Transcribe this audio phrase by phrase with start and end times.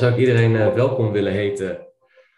[0.00, 1.86] Zou ik iedereen uh, welkom willen heten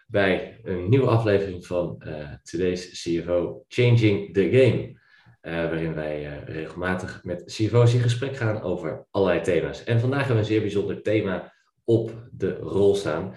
[0.07, 2.13] bij een nieuwe aflevering van uh,
[2.43, 5.01] Today's CFO Changing the Game.
[5.41, 9.83] Uh, waarin wij regelmatig met CFO's in gesprek gaan over allerlei thema's.
[9.83, 11.53] En vandaag hebben we een zeer bijzonder thema
[11.83, 13.35] op de rol staan.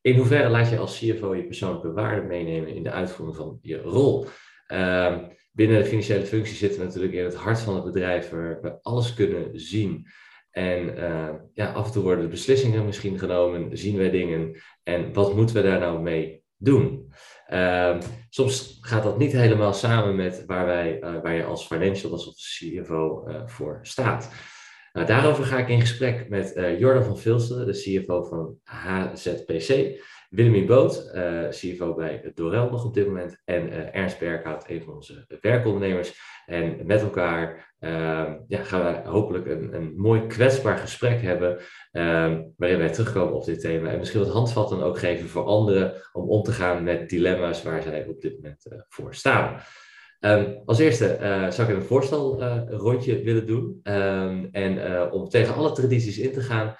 [0.00, 3.80] in hoeverre laat je als CFO je persoonlijke waarde meenemen in de uitvoering van je
[3.80, 4.26] rol?
[5.52, 8.82] binnen de financiële functie zitten we natuurlijk in het hart van het bedrijf, waar we
[8.82, 10.06] alles kunnen zien.
[10.54, 15.34] En uh, ja, af en toe worden beslissingen misschien genomen, zien wij dingen en wat
[15.34, 17.12] moeten we daar nou mee doen?
[17.52, 22.12] Uh, soms gaat dat niet helemaal samen met waar, wij, uh, waar je als financial,
[22.12, 24.30] als CFO uh, voor staat.
[24.92, 30.02] Nou, daarover ga ik in gesprek met Jordan van Vilsten, de CFO van HZPC.
[30.28, 31.10] Willemien Boot,
[31.50, 33.40] CFO bij Dorel nog op dit moment.
[33.44, 36.33] En Ernst Berghout, een van onze werkondernemers.
[36.46, 41.58] En met elkaar uh, ja, gaan we hopelijk een, een mooi kwetsbaar gesprek hebben.
[41.92, 43.90] Ehm, waarin wij terugkomen op dit thema.
[43.90, 45.92] En misschien wat handvatten ook geven voor anderen.
[46.12, 49.60] Om om te gaan met dilemma's waar zij op dit moment eh, voor staan.
[50.20, 51.18] Um, als eerste
[51.50, 53.80] zou ik een voorstelrondje willen doen.
[54.52, 56.76] En om tegen alle tradities in te gaan.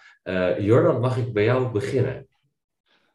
[0.58, 2.26] Jordan, mag ik bij jou beginnen?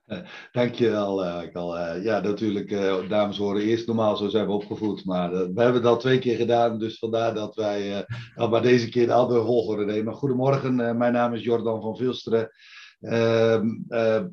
[0.52, 1.78] Dankjewel, uh, Kal.
[1.78, 5.06] Uh, ja, natuurlijk, uh, dames horen eerst normaal, zo zijn we opgevoed.
[5.06, 8.06] Maar we hebben het al twee keer gedaan, dus vandaar dat wij
[8.50, 10.14] maar deze keer de andere volgorde nemen.
[10.14, 12.52] Goedemorgen, mijn naam is Jordan van Vilsteren.
[13.00, 13.68] Ehm,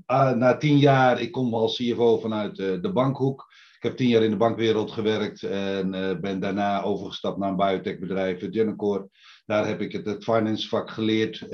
[0.06, 3.54] ah, na tien jaar, ik kom als CFO vanuit de bankhoek.
[3.76, 8.38] Ik heb tien jaar in de bankwereld gewerkt en ben daarna overgestapt naar een biotechbedrijf,
[8.50, 9.08] Genicor.
[9.46, 11.46] Daar heb ik het, het finance vak geleerd.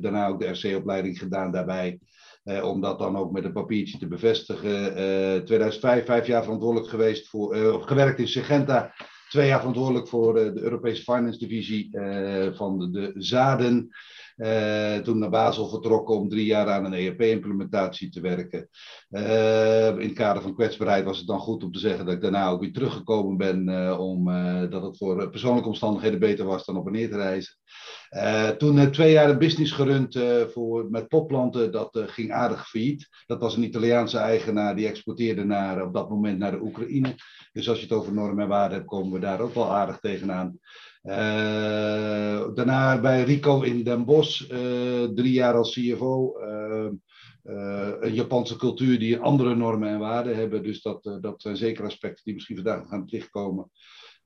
[0.00, 1.98] daarna ook de RC-opleiding gedaan daarbij.
[2.46, 4.70] Eh, om dat dan ook met een papiertje te bevestigen.
[4.70, 8.94] Uh, 2005, vijf jaar verantwoordelijk geweest voor, uh, gewerkt in Segenta.
[9.28, 13.90] Twee jaar verantwoordelijk voor uh, de Europese Finance Divisie uh, van de, de Zaden.
[14.36, 18.68] Uh, toen naar Basel vertrokken om drie jaar aan een ERP-implementatie te werken.
[19.08, 22.48] in het kader van kwetsbaarheid was het dan goed om te zeggen dat ik daarna
[22.48, 27.10] ook weer teruggekomen ben, omdat het voor persoonlijke omstandigheden beter was dan op en neer
[27.10, 27.54] te reizen.
[28.10, 32.68] Uh, toen uh, twee jaar een business gerund uh, voor, met popplanten, dat ging aardig
[32.68, 33.08] failliet.
[33.26, 37.14] Dat was een Italiaanse eigenaar die exporteerde naar, op dat moment naar de Oekraïne.
[37.52, 39.98] Dus als je het over normen en waarden hebt, komen we daar ook wel aardig
[39.98, 40.58] tegenaan.
[42.54, 44.46] daarna bij Rico in Den Bosch,
[45.14, 46.34] drie jaar als CFO.
[48.00, 50.62] een Japanse cultuur die andere normen en waarden hebben.
[50.62, 53.70] Dus dat, dat zijn zeker aspecten die misschien vandaag nog aan het licht komen.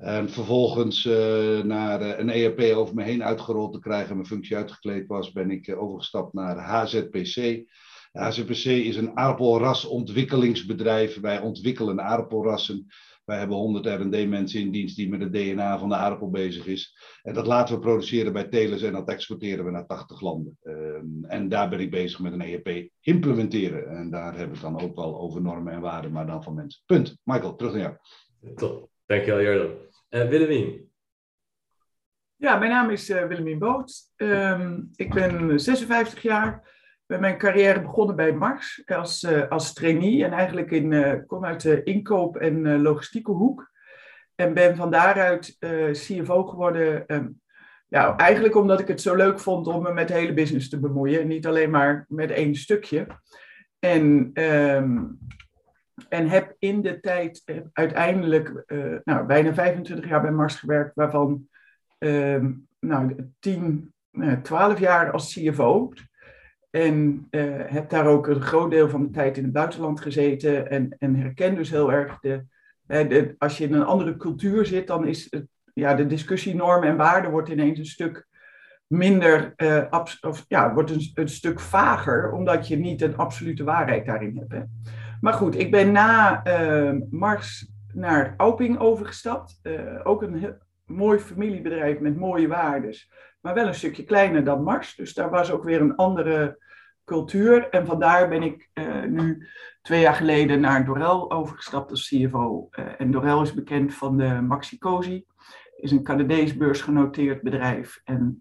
[0.00, 4.27] En vervolgens uh, naar uh, een ERP over me heen uitgerold te krijgen en mijn
[4.27, 7.65] functie uitgekleed was, ben ik uh, overgestapt naar HZPC.
[8.12, 11.21] HZPC is een aardappelrasontwikkelingsbedrijf.
[11.21, 12.87] Wij ontwikkelen aardappelrassen.
[13.25, 16.97] Wij hebben 100 R&D-mensen in dienst die met het DNA van de aardappel bezig is.
[17.22, 20.59] En dat laten we produceren bij telers en dat exporteren we naar 80 landen.
[20.62, 23.89] Ehm, en daar ben ik bezig met een ERP implementeren.
[23.89, 26.55] En daar hebben we het dan ook wel over normen en waarden, maar dan van
[26.55, 26.83] mensen.
[26.87, 27.16] Punt.
[27.22, 27.97] Michael, terug naar jou.
[28.55, 28.89] Top.
[29.06, 29.90] Dankjewel, Jordan.
[30.10, 30.91] Uh, Willemien.
[32.37, 34.12] Ja, mijn naam is uh, Willemien Boot.
[34.16, 36.78] Um, ik ben 56 jaar.
[37.06, 40.25] Ben mijn carrière begonnen bij Mars als, uh, als trainee.
[40.25, 43.71] En eigenlijk in, kom uit de inkoop- en logistieke hoek.
[44.34, 45.56] En ben van daaruit
[45.93, 47.04] CFO geworden.
[47.06, 47.41] Um,
[48.16, 51.27] eigenlijk omdat ik het zo leuk vond om me met de hele business te bemoeien.
[51.27, 53.06] Niet alleen maar met één stukje.
[53.78, 55.19] En um,
[56.09, 60.94] en heb in de tijd eh, uiteindelijk uh, nou, bijna 25 jaar bij Mars gewerkt,
[60.94, 61.49] waarvan
[61.99, 62.44] uh,
[62.81, 65.93] nou, 10, uh, 12 jaar als CFO.
[66.71, 67.27] En
[67.66, 70.71] heb daar ook een groot deel van de tijd in het buitenland gezeten.
[70.71, 75.06] En, en herken dus heel erg de, Als je in een andere cultuur zit, dan
[75.06, 78.27] is het, ja, de discussie normen en waarden wordt ineens een stuk
[78.87, 79.55] minder,
[80.21, 84.53] of, ja, wordt een, een stuk vager, omdat je niet een absolute waarheid daarin hebt.
[84.53, 84.63] Hè.
[85.21, 89.61] Maar goed, ik ben na uh, Mars naar Auping overgestapt.
[89.63, 90.57] Uh, ook een heel
[90.87, 94.95] mooi familiebedrijf met mooie waardes, maar wel een stukje kleiner dan Mars.
[94.95, 96.59] Dus daar was ook weer een andere
[97.05, 97.69] cultuur.
[97.69, 99.47] En vandaar ben ik uh, nu
[99.83, 102.69] twee jaar geleden naar Dorel overgestapt als CFO.
[102.99, 105.25] en Dorel is bekend van de Maxicosi.
[105.77, 108.41] Is een Canadees beursgenoteerd bedrijf en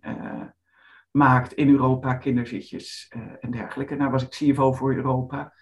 [1.12, 3.96] maakt in Europa kinderzitjes en dergelijke.
[3.96, 5.54] Nou was ik CFO voor Europa.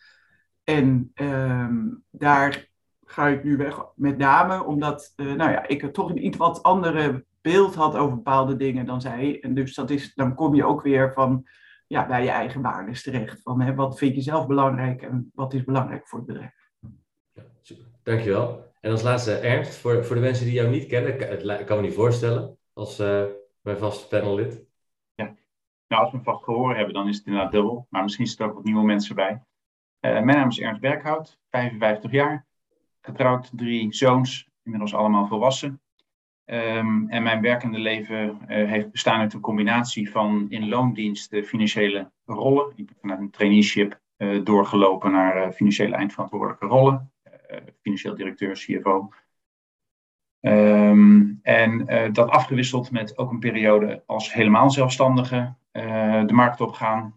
[0.70, 2.70] En um, daar
[3.06, 6.38] ga ik nu weg, met name omdat uh, nou ja, ik er toch een iets
[6.38, 9.40] wat andere beeld had over bepaalde dingen dan zij.
[9.42, 11.48] En dus dat is, dan kom je ook weer van,
[11.88, 13.42] ja, bij je eigen waardes terecht.
[13.42, 16.70] Van hè, wat vind je zelf belangrijk en wat is belangrijk voor het bedrijf.
[17.34, 17.86] Ja, super.
[18.04, 18.66] Dankjewel.
[18.82, 21.84] En als laatste Ernst, voor, voor de mensen die jou niet kennen, ik kan me
[21.84, 23.24] niet voorstellen als uh,
[23.62, 24.66] mijn vaste panellid.
[25.88, 27.88] Nou, als we een vast gehoor hebben, dan is het inderdaad dubbel.
[27.90, 29.42] Maar misschien zitten er ook wat nieuwe mensen bij.
[30.00, 32.46] Mijn naam is Ernst Berghout, 55 jaar.
[33.02, 35.82] Getrouwd, drie zoons, inmiddels allemaal volwassen.
[36.50, 42.12] Um, en mijn werkende leven uh, heeft bestaan uit een combinatie van in loondienst financiële
[42.26, 42.74] rollen.
[42.76, 47.12] Ik ben vanuit een traineeship uh, doorgelopen naar uh, financiële eindverantwoordelijke rollen.
[47.82, 49.10] financieel directeur, CFO.
[50.42, 55.56] Um, en dat afgewisseld met ook een periode als helemaal zelfstandige
[56.26, 57.16] de markt opgaan.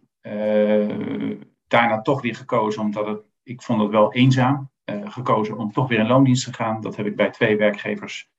[1.71, 4.71] Daarna toch weer gekozen, omdat het, ik vond het wel eenzaam.
[5.05, 6.81] gekozen om toch weer in loondienst te gaan.
[6.81, 8.31] Dat heb ik bij twee werkgevers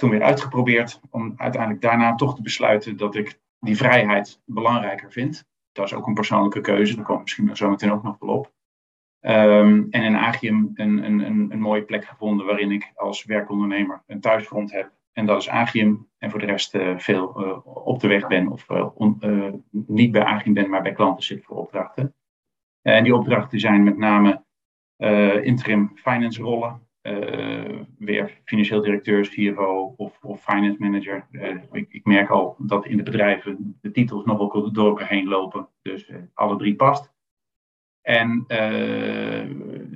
[0.00, 5.44] toen weer uitgeprobeerd om uiteindelijk daarna toch te besluiten dat ik die vrijheid belangrijker vind.
[5.72, 8.52] Dat is ook een persoonlijke keuze, daar we misschien zo meteen ook nog wel op.
[9.20, 14.02] Um, en in Agium een, een, een, een, mooie plek gevonden waarin ik als werkondernemer
[14.06, 14.92] een thuisgrond heb.
[15.12, 16.08] En dat is Agium.
[16.18, 20.24] En voor de rest uh, veel uh, op de weg ben of uh, niet bij
[20.24, 22.14] Agium ben, maar bij klanten zit voor opdrachten.
[22.82, 24.44] En die opdrachten zijn met name
[25.42, 31.26] interim finance rollen, uh, weer financieel directeur, CFO of, of finance manager.
[31.72, 35.28] Ik, ik, merk al dat in de bedrijven de titels nog wel door elkaar heen
[35.28, 35.68] lopen.
[35.82, 37.12] Dus alle drie past.
[38.00, 38.44] En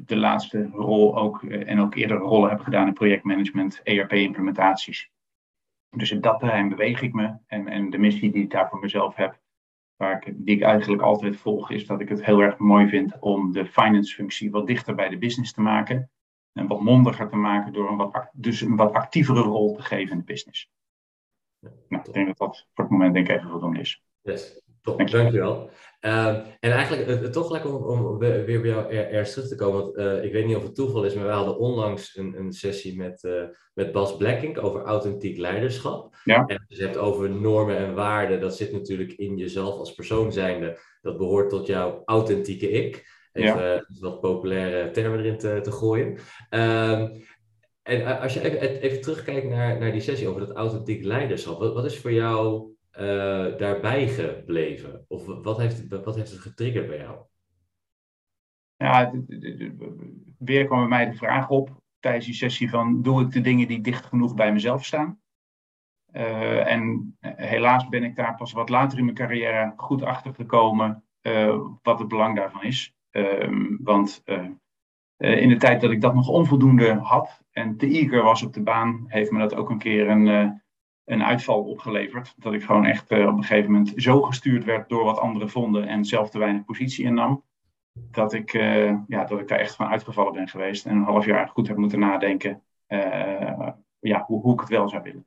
[0.06, 5.10] de laatste rol ook, en ook eerdere rollen heb gedaan in projectmanagement, ERP-implementaties.
[5.90, 7.36] Dus in dat terrein beweeg ik me.
[7.46, 9.40] En, en de missie die ik daar voor mezelf heb,
[9.96, 13.18] waar ik, die ik eigenlijk altijd volg, is dat ik het heel erg mooi vind
[13.20, 16.10] om de finance-functie wat dichter bij de business te maken
[16.52, 20.12] en wat mondiger te maken door een wat, dus een wat actievere rol te geven
[20.12, 20.70] in de business.
[21.88, 24.02] nou, ik denk dat dat voor het moment denk ik even voldoende is.
[24.20, 25.70] Yes, top, Dank dankjewel.
[26.00, 26.26] Uh,
[26.60, 29.80] en eigenlijk uh, toch lekker om, om, weer bij jou ergens terug te komen.
[29.80, 32.52] Want uh, ik weet niet of het toeval is, maar we hadden onlangs een, een
[32.52, 33.42] sessie met, uh,
[33.74, 36.16] met Bas Blackink over authentiek leiderschap.
[36.24, 36.44] Ja.
[36.46, 38.40] En je hebt over normen en waarden.
[38.40, 40.78] Dat zit natuurlijk in jezelf als persoon zijnde.
[41.00, 43.12] Dat behoort tot jouw authentieke ik.
[43.32, 43.74] Even ja.
[43.74, 46.18] Eh, wat populaire termen erin te, te gooien.
[46.50, 47.22] Um,
[47.82, 51.74] en als je even, even, terugkijkt naar, naar die sessie over dat authentiek leiderschap, wat,
[51.74, 55.04] wat is voor jou uh, daarbij gebleven?
[55.08, 57.18] Of wat heeft, wat heeft het getriggerd bij jou?
[58.76, 59.12] Ja,
[60.38, 63.68] weer kwam bij mij de vraag op tijdens die sessie van, doe ik de dingen
[63.68, 65.18] die dicht genoeg bij mezelf staan?
[66.12, 71.04] Uh, en helaas ben ik daar pas wat later in mijn carrière goed achter gekomen
[71.82, 72.94] wat het belang daarvan is.
[73.14, 74.46] Ehm, want eh,
[75.16, 78.52] eh, in de tijd dat ik dat nog onvoldoende had en te eager was op
[78.52, 80.50] de baan, heeft me dat ook een keer een, eh,
[81.04, 82.34] een uitval opgeleverd.
[82.36, 85.86] Dat ik gewoon echt op een gegeven moment zo gestuurd werd door wat anderen vonden
[85.86, 87.44] en zelf te weinig positie innam.
[87.92, 88.52] Dat ik,
[89.06, 91.76] ja, dat ik daar echt van uitgevallen ben geweest en een half jaar goed heb
[91.76, 92.62] moeten nadenken
[93.98, 95.26] ja, hoe, hoe ik het wel zou willen.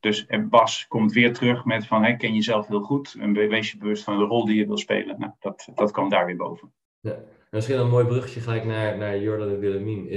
[0.00, 3.78] Dus Bas komt weer terug met van, hey, ken jezelf heel goed en wees je
[3.78, 5.18] bewust van de rol die je wil spelen.
[5.18, 6.72] Nou, dat, dat kwam daar weer boven.
[7.00, 7.16] Ja.
[7.50, 10.08] Misschien een mooi bruggetje gelijk naar, naar Jordan en Willemien.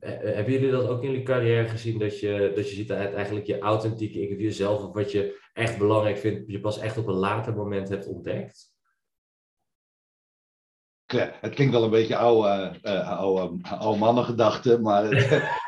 [0.00, 1.98] Hebben jullie dat ook in jullie carrière gezien?
[1.98, 5.78] Dat je, dat je ziet dat eigenlijk je authentieke ik, jezelf, of wat je echt
[5.78, 8.72] belangrijk vindt, je pas echt op een later moment hebt ontdekt?
[11.16, 15.04] Het klinkt wel een beetje oude, uh, oude, oude mannengedachte, maar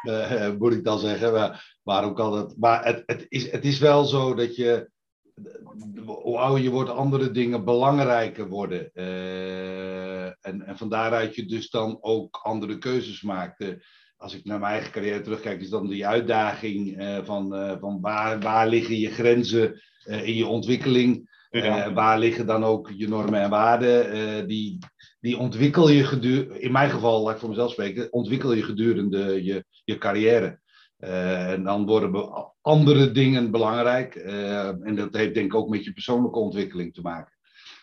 [0.59, 1.33] moet ik dan zeggen.
[1.33, 2.59] Maar, waarom kan het?
[2.59, 4.91] Maar het, het, is, het is wel zo dat je
[6.05, 8.93] hoe ouder je wordt, andere dingen belangrijker worden.
[10.41, 13.65] En, en van daaruit je dus dan ook andere keuzes maakt.
[14.23, 18.01] Als ik naar mijn eigen carrière terugkijk, is dan die uitdaging uh, van, uh, van
[18.01, 21.31] waar, waar liggen je grenzen in je ontwikkeling?
[21.51, 21.93] Ja.
[21.93, 24.47] waar liggen dan ook je normen en waarden?
[24.49, 24.79] die,
[25.21, 29.45] die ontwikkel je gedurende, in mijn geval, laat ik voor mezelf spreken, ontwikkel je gedurende
[29.45, 30.61] je, je carrière.
[30.99, 34.15] En dan worden andere dingen belangrijk.
[34.15, 37.32] En dat heeft denk ik ook met je persoonlijke ontwikkeling te maken.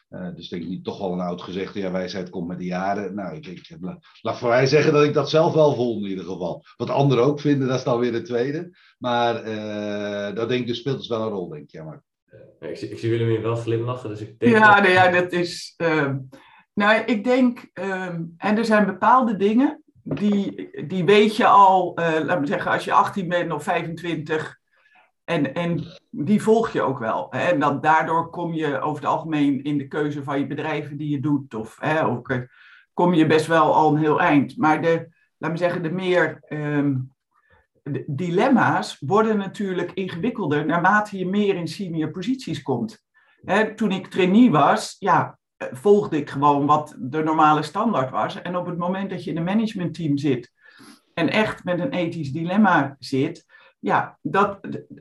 [0.10, 2.66] Uh, dus denk ik niet toch wel een oud gezegde, ja, wijsheid komt met de
[2.66, 3.16] jaren.
[3.16, 3.78] Nou, ik, ik,
[4.22, 6.64] laat voor mij zeggen dat ik dat zelf wel voel in ieder geval.
[6.78, 8.78] Wat anderen ook vinden, dat is dan weer de tweede.
[8.98, 9.34] Maar
[10.36, 11.72] dat denk ik, dus speelt dus wel een rol, denk ik.
[11.72, 12.04] Ja, maar...
[12.60, 14.56] ik, zie, ik zie jullie wel glimlachen, dus ik denk...
[14.56, 14.84] Ja, dat...
[14.84, 15.74] Nee, ja dat is...
[15.78, 16.14] Uh,
[16.80, 18.06] nou, ik denk, uh,
[18.38, 22.86] en er zijn bepaalde dingen die, die weet je al, uh, laat me zeggen, als
[22.86, 24.59] je 18 bent of 25.
[25.30, 27.32] En, en die volg je ook wel.
[27.32, 31.10] En dan, daardoor kom je over het algemeen in de keuze van je bedrijven die
[31.10, 31.54] je doet.
[31.54, 32.22] Of, hè, of
[32.94, 34.58] kom je best wel al een heel eind.
[34.58, 35.08] Maar de,
[35.38, 36.40] laat me zeggen, de meer
[37.84, 43.04] de dilemma's worden natuurlijk ingewikkelder naarmate je meer in senior posities komt.
[43.46, 48.42] Hè, toen ik trainee was, ja, volgde ik gewoon wat de normale standaard was.
[48.42, 50.52] En op het moment dat je in een managementteam zit
[51.14, 53.49] en echt met een ethisch dilemma zit,
[53.80, 54.60] ja, dat,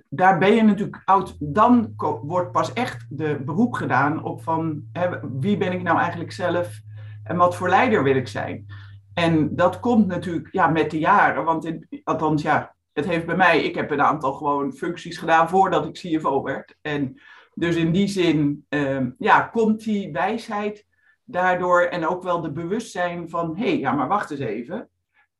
[0.08, 1.36] daar ben je natuurlijk oud.
[1.38, 1.92] Dan
[2.22, 5.08] wordt pas echt de beroep gedaan op van hè,
[5.38, 6.80] wie ben ik nou eigenlijk zelf
[7.24, 8.66] en wat voor leider wil ik zijn.
[9.14, 13.36] En dat komt natuurlijk ja, met de jaren, want in, althans ja, het heeft bij
[13.36, 16.76] mij, ik heb een aantal gewoon functies gedaan voordat ik CFO werd.
[16.80, 17.20] En
[17.54, 20.86] dus in die zin ehm, ja, komt die wijsheid
[21.24, 24.88] daardoor en ook wel de bewustzijn van hé, hey, ja, maar wacht eens even,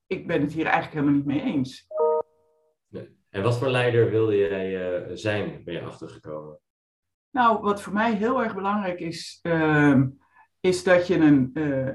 [0.07, 1.87] ik ben het hier eigenlijk helemaal niet mee eens.
[3.31, 6.59] En wat voor leider wilde jij uh, zijn, ben je achtergekomen?
[7.31, 10.09] Nou, wat voor mij heel erg belangrijk is, ehm,
[10.61, 11.89] is dat je een, uh,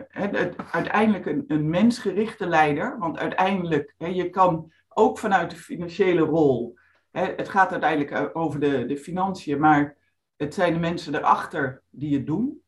[0.72, 6.78] uiteindelijk een, een mensgerichte leider, want uiteindelijk, je kan ook vanuit de financiële rol,
[7.12, 9.98] het gaat uiteindelijk eh, over de, de financiën, maar
[10.36, 12.62] het zijn de mensen erachter die het doen.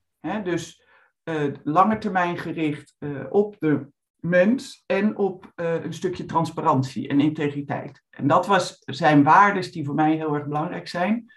[0.44, 0.84] dus
[1.24, 2.96] uh, lange termijn gericht
[3.30, 3.88] op de
[4.30, 8.04] mens en op uh, een stukje transparantie en integriteit.
[8.10, 11.32] En dat was, zijn waarden die voor mij heel erg belangrijk zijn.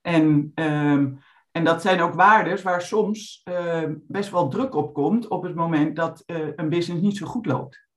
[0.00, 1.18] En, um,
[1.50, 5.54] en dat zijn ook waarden waar soms uh, best wel druk op komt op het
[5.54, 7.88] moment dat uh, een business niet zo goed loopt.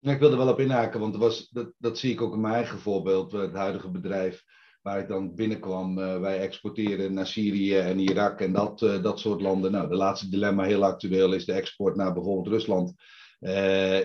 [0.00, 2.78] ik wilde wel op inhaken, want was, dat, dat zie ik ook in mijn eigen
[2.78, 4.44] voorbeeld, het huidige bedrijf
[4.90, 5.98] waar ik dan binnenkwam.
[5.98, 9.72] Uh, wij exporteren naar Syrië en Irak en dat, uh, dat soort landen.
[9.72, 12.94] Nou, de laatste dilemma heel actueel is de export naar bijvoorbeeld Rusland.
[13.40, 13.98] Uh,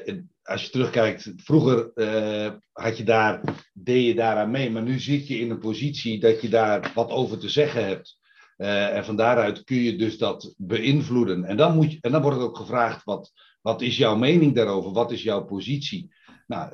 [0.43, 1.91] als je terugkijkt, vroeger
[2.71, 3.41] had je daar,
[3.73, 7.09] deed je daaraan mee, maar nu zit je in een positie dat je daar wat
[7.09, 8.19] over te zeggen hebt.
[8.57, 11.43] en van daaruit kun je dus dat beïnvloeden.
[11.43, 14.55] En dan, moet je, en dan wordt het ook gevraagd, wat, wat is jouw mening
[14.55, 14.91] daarover?
[14.91, 16.13] Wat is jouw positie?
[16.47, 16.69] Nou,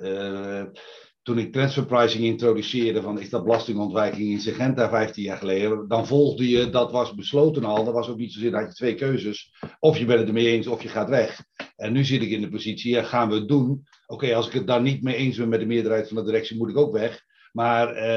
[1.23, 6.07] toen ik transfer pricing introduceerde van is dat belastingontwijking in Segenta 15 jaar geleden, dan
[6.07, 9.53] volgde je, dat was besloten al, dat was ook niet zozeer, dat je twee keuzes.
[9.79, 11.43] Of je bent het ermee eens of je gaat weg.
[11.75, 13.83] En nu zit ik in de positie, ja, gaan we het doen?
[14.07, 16.57] Oké, als ik het daar niet mee eens ben met de meerderheid van de directie,
[16.57, 17.23] moet ik ook weg.
[17.51, 17.97] Maar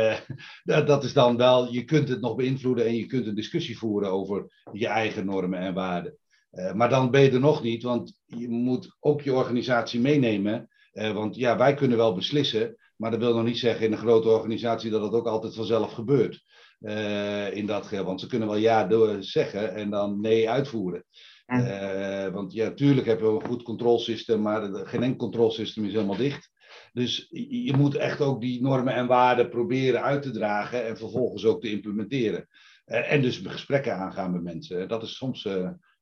[0.65, 3.79] uh, dat is dan wel, je kunt het nog beïnvloeden en je kunt een discussie
[3.79, 6.19] voeren over je eigen normen en waarden.
[6.53, 10.69] Uh, maar dan ben je er nog niet, want je moet ook je organisatie meenemen.
[10.95, 13.99] Uh, want ja, wij kunnen wel beslissen, maar dat wil nog niet zeggen in een
[13.99, 16.45] grote organisatie dat het ook altijd vanzelf gebeurt.
[16.81, 18.05] Uh, in dat geval.
[18.05, 21.05] Want ze kunnen wel ja door zeggen en dan nee uitvoeren.
[21.47, 26.17] Uh, want ja, natuurlijk hebben we een goed controlsysteem, maar geen enkel controlsysteem is helemaal
[26.17, 26.51] dicht.
[26.93, 31.45] Dus je moet echt ook die normen en waarden proberen uit te dragen en vervolgens
[31.45, 32.49] ook te implementeren.
[32.87, 34.89] Uh, en dus gesprekken aangaan met mensen.
[34.89, 35.43] Dat is soms,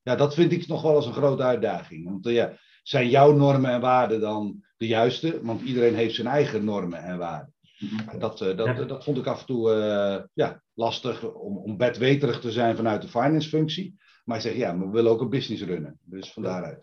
[0.03, 2.05] ja, dat vind ik nog wel eens een grote uitdaging.
[2.05, 5.41] Want ja, zijn jouw normen en waarden dan de juiste?
[5.43, 7.55] Want iedereen heeft zijn eigen normen en waarden.
[7.79, 8.19] Mhm.
[8.19, 8.85] Dat, uh, dat, ja.
[8.85, 13.03] dat vond ik af en toe uh, ja, lastig om, om bedweterig te zijn vanuit
[13.03, 14.01] de finance functie.
[14.33, 15.99] Maar ik zeg ja, maar we willen ook een business runnen.
[16.05, 16.81] Dus van daaruit.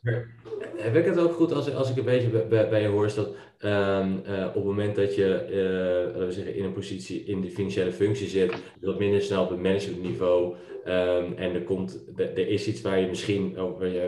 [0.76, 3.14] Heb ik het ook goed als, als ik een beetje bij, bij je hoor, is
[3.14, 7.42] dat um, uh, op het moment dat je uh, we zeggen, in een positie in
[7.42, 10.56] de financiële functie zit, wat minder snel op het managementniveau.
[10.86, 13.56] Um, en er, komt, er is iets waar je misschien,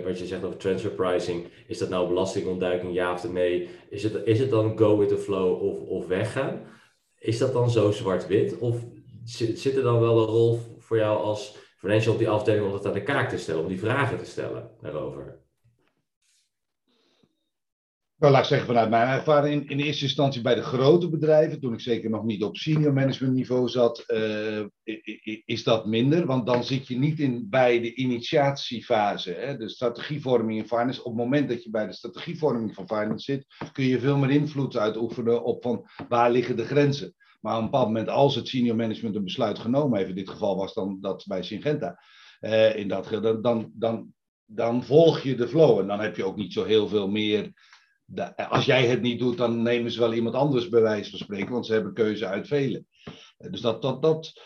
[0.03, 3.69] wat je zegt over transfer pricing, is dat nou belastingontduiking, ja of nee?
[3.89, 6.61] Is het, is het dan go with the flow of, of weggaan?
[7.19, 8.57] Is dat dan zo zwart-wit?
[8.57, 8.85] Of
[9.23, 12.71] zit, zit er dan wel een rol voor jou als financial op die afdeling om
[12.71, 15.39] dat aan de kaak te stellen, om die vragen te stellen daarover?
[18.17, 21.73] Nou, laat ik zeggen, vanuit mijn ervaring in, eerste instantie bij de grote bedrijven, toen
[21.73, 24.65] ik zeker nog niet op senior management niveau zat, uh,
[25.45, 26.25] is dat minder.
[26.25, 30.99] Want dan zit je niet in, bij de initiatiefase, hè, de strategievorming in finance.
[30.99, 34.31] Op het moment dat je bij de strategievorming van finance zit, kun je veel meer
[34.31, 37.15] invloed uitoefenen op van waar liggen de grenzen.
[37.41, 40.29] Maar op een bepaald moment, als het senior management een besluit genomen heeft, in dit
[40.29, 42.03] geval was dan dat bij Syngenta,
[42.41, 44.13] uh, in dat, dan, dan, dan,
[44.45, 45.79] dan volg je de flow.
[45.79, 47.51] En dan heb je ook niet zo heel veel meer
[48.49, 51.51] als jij het niet doet, dan nemen ze wel iemand anders bij wijze van spreken,
[51.51, 52.87] want ze hebben keuze uit velen.
[53.37, 54.41] Dus dat, dat, dat,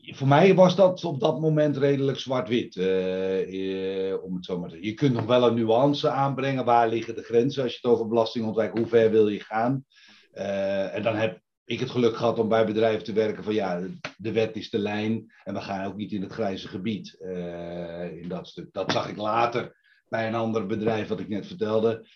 [0.00, 2.76] voor mij was dat op dat moment redelijk zwart-wit.
[2.76, 4.90] Uh, om het zo maar te zeggen.
[4.90, 6.64] Je kunt nog wel een nuance aanbrengen.
[6.64, 9.84] Waar liggen de grenzen als je het over belastingontwijking, hoe ver wil je gaan?
[10.92, 13.80] En dan heb ik het geluk gehad om bij bedrijven te werken van ja,
[14.16, 17.16] de wet is de lijn en we gaan ook niet in het grijze gebied.
[18.20, 18.68] in dat stuk.
[18.72, 19.74] Dat zag ik later
[20.08, 22.06] bij een ander bedrijf wat ik net vertelde,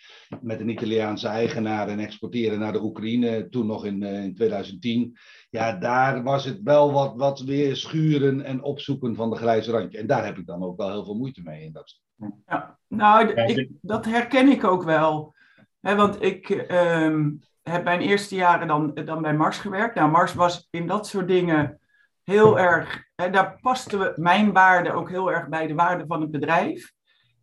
[0.41, 5.17] met een Italiaanse eigenaar en exporteren naar de Oekraïne, toen nog in, uh, in 2010.
[5.49, 9.97] Ja, daar was het wel wat, wat weer schuren en opzoeken van de grijze randje.
[9.97, 11.99] En daar heb ik dan ook wel heel veel moeite mee in dat
[12.45, 15.33] Ja, nou, ik, dat herken ik ook wel.
[15.79, 19.95] He, want ik um, heb mijn eerste jaren dan, dan bij Mars gewerkt.
[19.95, 21.79] Nou, Mars was in dat soort dingen
[22.23, 26.31] heel erg, he, daar pasten mijn waarden ook heel erg bij de waarden van het
[26.31, 26.93] bedrijf.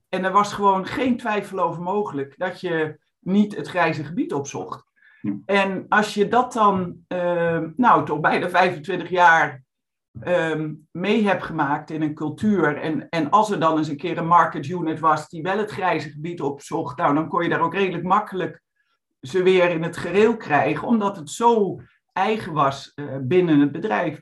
[0.08, 4.86] En er was gewoon geen twijfel over mogelijk dat je niet het grijze gebied opzocht.
[5.46, 9.62] En als je dat dan, uh, nou, toch bijna 25 jaar
[10.20, 12.76] Ehm, mee heb gemaakt in een cultuur.
[12.76, 15.70] En, en als er dan eens een keer een market unit was die wel het
[15.70, 18.62] grijze gebied opzocht, nou, dan kon je daar ook redelijk makkelijk
[19.20, 21.80] ze weer in het gereel krijgen, omdat het zo
[22.12, 24.20] eigen was uh, binnen het bedrijf.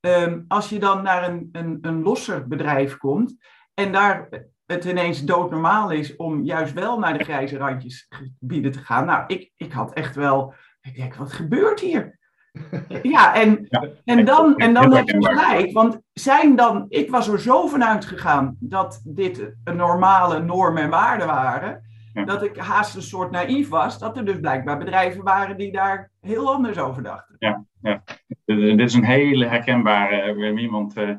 [0.00, 3.36] Um, als je dan naar een, een, een losser bedrijf komt
[3.74, 4.28] en daar
[4.66, 9.04] het ineens doodnormaal is om juist wel naar de grijze randjesgebieden te gaan.
[9.04, 12.18] Nou, ik, ik had echt wel, ik denk, wat gebeurt hier?
[13.02, 13.68] Ja, en,
[14.04, 15.72] en dan, en dan heb je gelijk.
[15.72, 20.90] Want zijn dan, ik was er zo vanuit gegaan dat dit een normale normen en
[20.90, 21.87] waarden waren.
[22.26, 26.10] Dat ik haast een soort naïef was, dat er dus blijkbaar bedrijven waren die daar
[26.20, 27.36] heel anders over dachten.
[27.38, 28.02] Ja, ja.
[28.44, 30.96] dit is een hele herkenbare, uh, iemand.
[30.96, 31.10] Uh,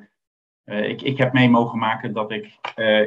[0.66, 2.58] uh, ik, ik heb mee mogen maken dat ik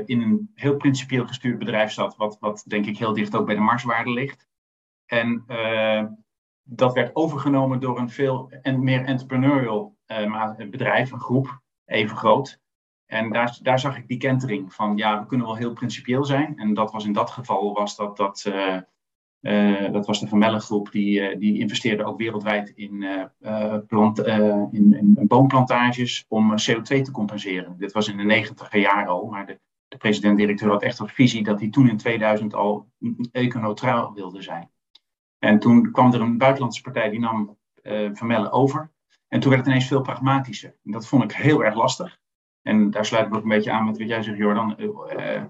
[0.07, 3.55] in een heel principieel gestuurd bedrijf zat, wat, wat denk ik heel dicht ook bij
[3.55, 4.49] de marswaarde ligt.
[5.07, 5.45] En
[6.63, 9.97] dat werd overgenomen door een veel en meer entrepreneurial
[10.71, 12.62] bedrijf, een groep, even groot.
[13.13, 16.59] En daar, daar zag ik die kentering van, ja, we kunnen wel heel principieel zijn.
[16.59, 18.77] En dat was in dat geval, was dat, dat, uh,
[19.41, 23.07] uh, dat was de Van groep, die, die investeerde ook wereldwijd in,
[23.87, 27.79] plant, in, in, boomplantages om CO2 te compenseren.
[27.79, 31.43] Dit was in de negentiger jaren al, maar de, de president-directeur had echt een visie
[31.43, 32.89] dat hij toen in 2000 al
[33.33, 34.71] econeutraal wilde zijn.
[35.39, 38.93] En toen kwam er een buitenlandse partij die nam uh, over.
[39.29, 40.77] En toen werd het ineens veel pragmatischer.
[40.85, 42.21] En dat vond ik heel erg lastig.
[42.63, 44.77] En daar sluit ik ook een beetje aan met wat jij zegt, Jordan.
[44.79, 45.43] Uh,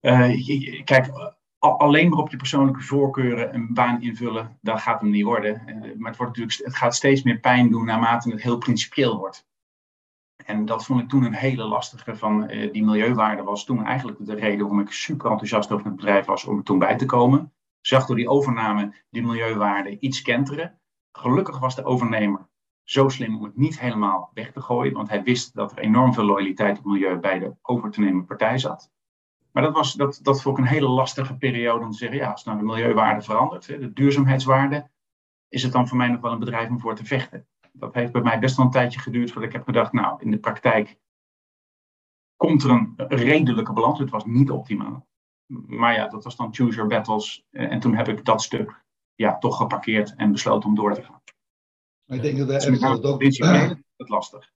[0.00, 1.10] uh, kijk,
[1.58, 5.62] alleen maar op je persoonlijke voorkeuren een baan invullen, dat gaat hem niet worden.
[5.64, 9.46] maar het, wordt natuurlijk, het gaat steeds meer pijn doen naarmate het heel principieel wordt.
[10.44, 14.34] En dat vond ik toen een hele lastige van die milieuwaarde was toen eigenlijk de
[14.34, 17.52] reden waarom ik super enthousiast over het bedrijf was om er toen bij te komen
[17.80, 20.80] zag door die overname die milieuwaarde iets kenteren.
[21.12, 22.48] Gelukkig was de overnemer
[22.88, 26.14] zo slim om het niet helemaal weg te gooien, want hij wist dat er enorm
[26.14, 28.90] veel loyaliteit op milieu bij de over te nemen partij zat.
[29.52, 32.30] Maar dat, was, dat, dat vond ik een hele lastige periode om te zeggen, ja,
[32.30, 34.90] als nou de milieuwaarde verandert, de duurzaamheidswaarde,
[35.48, 37.46] is het dan voor mij nog wel een bedrijf om voor te vechten.
[37.72, 40.30] Dat heeft bij mij best wel een tijdje geduurd voordat ik heb gedacht, nou, in
[40.30, 40.98] de praktijk
[42.36, 43.98] komt er een redelijke balans.
[43.98, 45.08] Het was niet optimaal
[45.48, 47.46] maar ja, dat was dan Choose Your Battles.
[47.50, 51.02] Eh, en toen heb ik dat stuk ja, toch geparkeerd en besloten om door te
[51.02, 51.17] gaan.
[52.08, 53.22] Maar ik denk dat, het ook...
[53.22, 54.50] het lastig.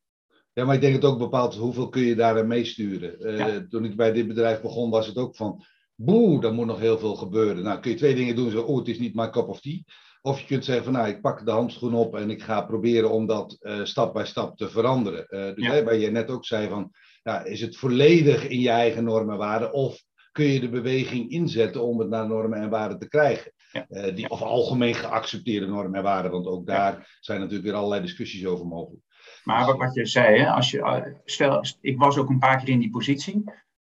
[0.52, 3.16] Ja, maar ik denk het ook bepaalt hoeveel kun je daarin meesturen.
[3.20, 5.64] Uh, Toen ik bij dit bedrijf begon, was het ook van...
[5.94, 7.62] Boe, er moet nog heel veel gebeuren.
[7.62, 8.50] Nou, kun je twee dingen doen.
[8.50, 9.80] Zo, oh, het is niet mijn cup of tea.
[10.22, 13.10] Of je kunt zeggen van, nou, ik pak de handschoen op en ik ga proberen
[13.10, 15.26] om dat uh, stap bij stap te veranderen.
[15.28, 15.82] Uh, dus ja.
[15.82, 16.90] waar je net ook zei van,
[17.22, 21.82] ja, is het volledig in je eigen normen waarden of kun je de beweging inzetten
[21.82, 23.52] om het naar normen en waarden te krijgen.
[23.88, 28.00] Uh, die, of algemeen geaccepteerde normen en waarden, want ook daar zijn natuurlijk weer allerlei
[28.00, 29.02] discussies over mogelijk.
[29.44, 32.58] Maar wat, wat je zei, hè, als je, eh, stel, ik was ook een paar
[32.58, 33.44] keer in die positie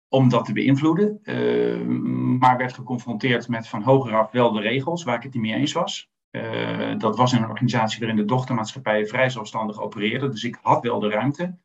[0.09, 1.81] om dat te beïnvloeden, uh,
[2.39, 5.73] maar werd geconfronteerd met van hogeraf wel de regels waar ik het niet mee eens
[5.73, 6.11] was.
[6.31, 10.83] Uh, dat was in een organisatie waarin de dochtermaatschappijen vrij zelfstandig opereerden, dus ik had
[10.83, 11.59] wel de ruimte.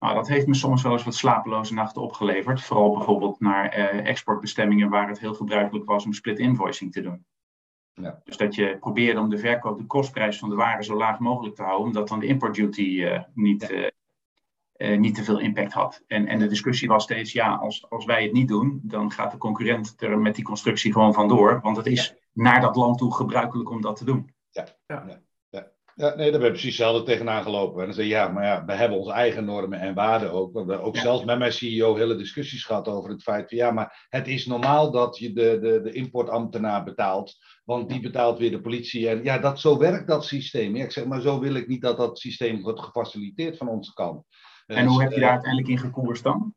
[0.00, 2.62] Nou, dat heeft me soms wel eens wat slapeloze nachten opgeleverd.
[2.62, 7.24] Vooral bijvoorbeeld naar eh, exportbestemmingen waar het heel gebruikelijk was om split invoicing te doen.
[8.02, 8.20] Ja.
[8.24, 11.54] Dus dat je probeerde om de verkoop, de kostprijs van de waren zo laag mogelijk
[11.54, 13.70] te houden, omdat dan de import duty uh, niet,
[14.76, 16.02] uh, niet te veel impact had.
[16.06, 19.30] En, en de discussie was steeds, ja, als, als wij het niet doen, dan gaat
[19.30, 22.42] de concurrent er met die constructie gewoon vandoor, want het is ja.
[22.42, 24.34] naar dat land toe gebruikelijk om dat te doen.
[24.50, 25.20] Ja,
[25.94, 26.14] ja.
[26.14, 27.80] Nee, daar ben ik precies hetzelfde tegenaan gelopen.
[27.80, 30.52] En dan zei ja, maar ja, we hebben onze eigen normen en waarden ook.
[30.52, 33.70] We hebben ook zelfs met mijn CEO hele discussies gehad over het feit van ja,
[33.70, 37.36] maar het is normaal dat je de, de, de importambtenaar betaalt.
[37.64, 39.08] Want die betaalt weer de politie.
[39.08, 40.76] En ja, dat, zo werkt dat systeem.
[40.76, 43.92] Ja, ik zeg maar, zo wil ik niet dat dat systeem wordt gefaciliteerd van onze
[43.92, 44.24] kant.
[44.66, 46.54] En hoe dus, heb je daar uh, uiteindelijk in gekoerst dan?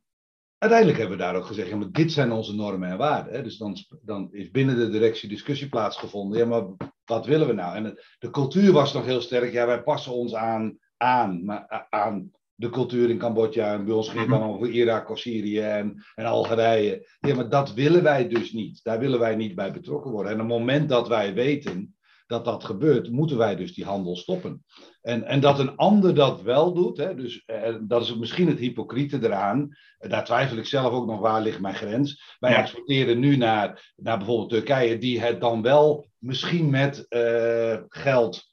[0.64, 3.34] Uiteindelijk hebben we daar ook gezegd, ja, maar dit zijn onze normen en waarden.
[3.34, 3.44] Hè?
[3.44, 6.40] Dus dan, dan is binnen de directie discussie plaatsgevonden.
[6.40, 6.64] Ja, maar
[7.06, 7.76] wat willen we nou?
[7.76, 9.52] En het, de cultuur was nog heel sterk.
[9.52, 13.74] Ja, wij passen ons aan, aan, maar, aan de cultuur in Cambodja.
[13.74, 14.50] En bij ons ging het dan mhm.
[14.50, 17.08] over Irak of Syrië en, en Algerije.
[17.20, 18.84] Ja, maar dat willen wij dus niet.
[18.84, 20.32] Daar willen wij niet bij betrokken worden.
[20.32, 21.96] En op het moment dat wij weten
[22.34, 24.64] dat dat gebeurt, moeten wij dus die handel stoppen.
[25.02, 28.60] En, en dat een ander dat wel doet, hè, dus eh, dat is misschien het
[28.60, 29.78] hypocriete eraan.
[29.98, 32.36] Daar twijfel ik zelf ook nog waar ligt mijn grens.
[32.40, 38.52] Wij exporteren nu naar, naar bijvoorbeeld Turkije, die het dan wel misschien met uh, geld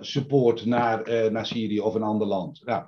[0.00, 2.62] support naar, naar Syrië of een ander land.
[2.64, 2.84] Nou,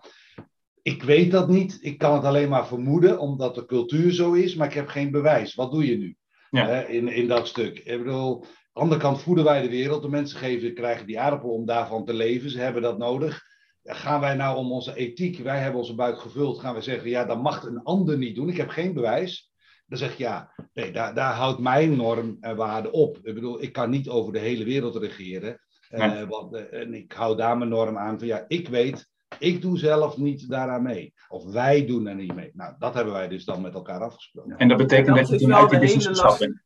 [0.82, 1.78] ik weet dat niet.
[1.80, 5.10] Ik kan het alleen maar vermoeden, omdat de cultuur zo is, maar ik heb geen
[5.10, 5.54] bewijs.
[5.54, 6.16] Wat doe je nu
[6.50, 6.68] ja.
[6.68, 7.78] in, in dat stuk?
[7.78, 10.02] Ik bedoel, de andere kant voeden wij de wereld.
[10.02, 12.50] De mensen geven, krijgen die aardappel om daarvan te leven.
[12.50, 13.42] Ze hebben dat nodig.
[13.84, 17.24] Gaan wij nou om onze ethiek, wij hebben onze buik gevuld, gaan we zeggen, ja,
[17.24, 18.48] dat mag een ander niet doen.
[18.48, 19.52] Ik heb geen bewijs.
[19.86, 23.18] Dan zeg je, ja, nee, daar, daar houdt mijn norm en waarde op.
[23.22, 25.60] Ik bedoel, ik kan niet over de hele wereld regeren.
[25.90, 29.08] Uh, want, uh, en ik hou daar mijn norm aan van, ja, ik weet,
[29.38, 31.14] ik doe zelf niet daaraan mee.
[31.28, 32.50] Of wij doen er niet mee.
[32.52, 34.56] Nou, dat hebben wij dus dan met elkaar afgesproken.
[34.56, 36.63] En dat betekent dat, dat je toen uit die business gestapt bent?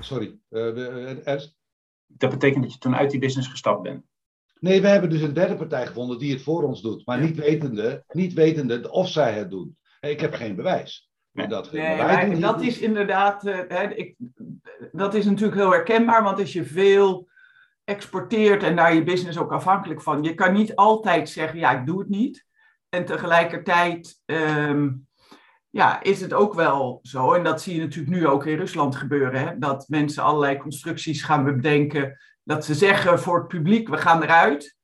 [0.00, 1.56] Sorry, uh, Ernst?
[2.06, 4.04] Dat betekent dat je toen uit die business gestapt bent?
[4.60, 7.06] Nee, we hebben dus een derde partij gevonden die het voor ons doet.
[7.06, 9.78] Maar niet wetende, niet wetende of zij het doen.
[10.00, 11.10] Ik heb geen bewijs.
[11.32, 11.46] Nee.
[11.46, 14.16] Dat, nee, maar dat is inderdaad, uh, hè, ik,
[14.92, 17.28] dat is natuurlijk heel herkenbaar, want als je veel
[17.84, 21.86] exporteert en daar je business ook afhankelijk van, je kan niet altijd zeggen, ja, ik
[21.86, 22.46] doe het niet.
[22.88, 25.05] En tegelijkertijd um,
[25.76, 28.96] ja, is het ook wel zo, en dat zie je natuurlijk nu ook in Rusland
[28.96, 33.96] gebeuren, hè, dat mensen allerlei constructies gaan bedenken, dat ze zeggen voor het publiek, we
[33.96, 34.76] gaan eruit.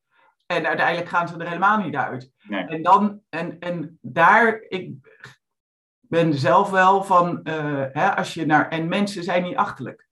[0.46, 2.30] En uiteindelijk gaan ze er helemaal niet uit.
[2.42, 2.64] Nee.
[2.64, 4.94] En, dan, en, en daar, ik
[6.00, 10.08] ben zelf wel van, uh, hè, als je naar, en mensen zijn niet achterlijk.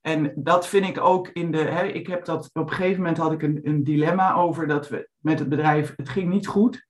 [0.00, 3.18] En dat vind ik ook in de, hè, ik heb dat, op een gegeven moment
[3.18, 6.86] had ik een, een dilemma over dat we met het bedrijf, het ging niet goed.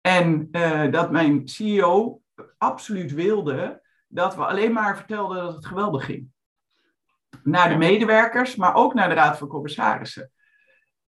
[0.00, 2.21] En uh, dat mijn CEO
[2.58, 6.28] absoluut wilde dat we alleen maar vertelden dat het geweldig ging.
[7.42, 10.30] Naar de medewerkers, maar ook naar de Raad van Commissarissen.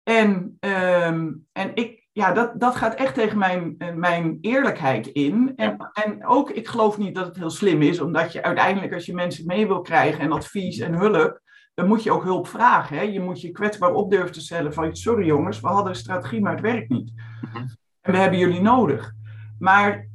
[0.03, 5.53] En, um, en ik, ja, dat, dat gaat echt tegen mijn, mijn eerlijkheid in.
[5.55, 9.05] En, en ook, ik geloof niet dat het heel slim is, omdat je uiteindelijk, als
[9.05, 11.41] je mensen mee wil krijgen en advies en hulp,
[11.73, 12.97] dan moet je ook hulp vragen.
[12.97, 13.03] Hè?
[13.03, 16.41] Je moet je kwetsbaar op durven te stellen van, sorry jongens, we hadden een strategie,
[16.41, 17.11] maar het werkt niet.
[17.41, 17.65] Mhm.
[18.01, 19.11] En we hebben jullie nodig.
[19.59, 20.07] Maar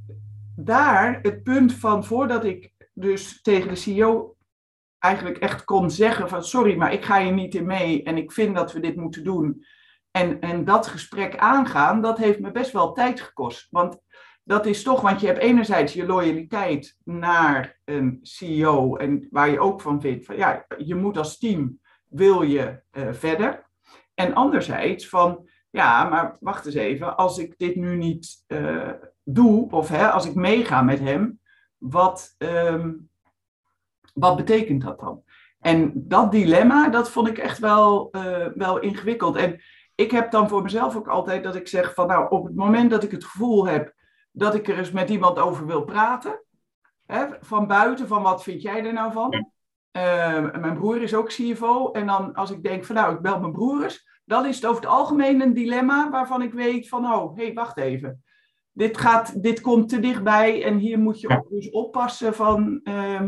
[0.61, 4.37] daar het punt van voordat ik dus tegen de CEO
[4.99, 8.33] eigenlijk echt kon zeggen van sorry, maar ik ga hier niet in mee en ik
[8.33, 9.65] vind dat we dit moeten doen.
[10.11, 13.67] En, en dat gesprek aangaan, dat heeft me best wel tijd gekost.
[13.71, 14.01] Want
[14.45, 19.61] dat is toch, want je hebt enerzijds je loyaliteit naar een CEO en waar je
[19.61, 23.67] ook van vindt van ja, je moet als team, wil je uh, verder.
[24.15, 28.91] En anderzijds van ja, maar wacht eens even, als ik dit nu niet uh,
[29.35, 31.41] doe, of hè, als ik meega met hem,
[31.77, 33.11] wat, um,
[34.15, 35.23] wat betekent dat dan?
[35.61, 39.37] En dat dilemma, dat vond ik echt wel, uh, wel ingewikkeld.
[39.37, 39.61] En
[39.95, 42.91] ik heb dan voor mezelf ook altijd dat ik zeg van nou, op het moment
[42.91, 43.95] dat ik het gevoel heb
[44.33, 46.43] dat ik er eens met iemand over wil praten,
[47.07, 49.33] hè, van buiten, van wat vind jij er nou van?
[49.93, 51.91] Uh, mijn broer is ook CFO.
[51.91, 54.67] En dan als ik denk van nou, ik bel mijn broer eens, dan is het
[54.67, 58.23] over het algemeen een dilemma waarvan ik weet van oh, hé, hey, wacht even
[58.79, 63.23] dit, gaat, dit komt te dichtbij en hier moet je dus oppassen van, uh,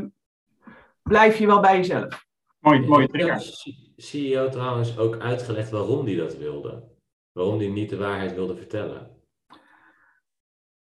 [1.02, 2.26] blijf je wel bij jezelf.
[2.58, 3.74] Mooi, mooie trigger.
[3.96, 6.88] CEO trouwens ook uitgelegd waarom hij dat wilde.
[7.32, 9.10] Waarom hij niet de waarheid wilde vertellen.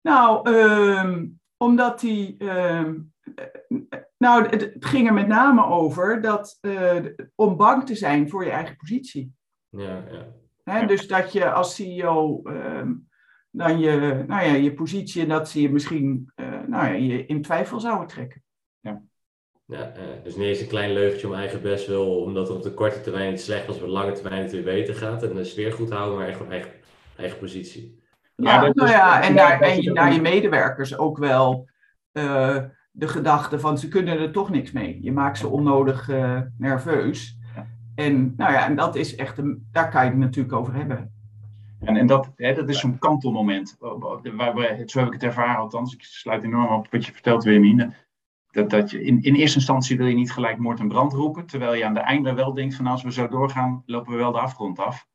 [0.00, 2.34] Nou, um, omdat hij.
[2.38, 3.12] Um,
[4.16, 8.44] nou, het, het, ging er met name over dat uh, om bang te zijn voor
[8.44, 9.34] je eigen positie.
[9.68, 10.26] Ja, ja.
[10.62, 13.08] Hè, dus dat je als CEO um,
[13.56, 17.26] dan je, nou ja, je positie en dat ze je misschien uh, nou ja, je
[17.26, 18.42] in twijfel zouden trekken.
[18.80, 19.02] Ja.
[19.66, 22.62] Ja, uh, dus niet eens een klein leugentje om eigen best wel, omdat het op
[22.62, 25.34] de korte termijn iets slecht was, op de lange termijn het weer beter gaat en
[25.34, 26.70] de sfeer goed houden, maar echt gewoon eigen,
[27.16, 28.02] eigen positie.
[28.36, 31.68] Ja, nou ja, en, naar, en je, naar je medewerkers ook wel
[32.12, 32.58] uh,
[32.90, 34.98] de gedachte van ze kunnen er toch niks mee.
[35.02, 36.08] Je maakt ze onnodig
[36.58, 37.38] nerveus.
[37.94, 41.13] En nou ja, en dat is echt, een, daar kan je het natuurlijk over hebben.
[41.84, 43.76] En, en dat, hè, dat is zo'n kantelmoment.
[43.78, 45.94] Waar we, zo heb ik het ervaren, althans.
[45.94, 47.94] Ik sluit enorm op wat je vertelt, Wilhelmine.
[48.50, 51.46] Dat, dat je in, in eerste instantie wil je niet gelijk moord en brand roepen.
[51.46, 54.32] Terwijl je aan de einde wel denkt van als we zo doorgaan, lopen we wel
[54.32, 55.06] de afgrond af.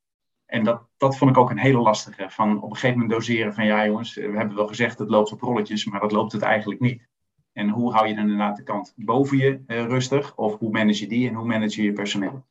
[0.46, 2.30] En dat, dat vond ik ook een hele lastige.
[2.30, 5.32] Van op een gegeven moment doseren van ja jongens, we hebben wel gezegd het loopt
[5.32, 7.08] op rolletjes, maar dat loopt het eigenlijk niet.
[7.52, 10.36] En hoe hou je dan inderdaad de kant boven je uh, rustig?
[10.36, 12.46] Of hoe manage je die en hoe manage je je personeel?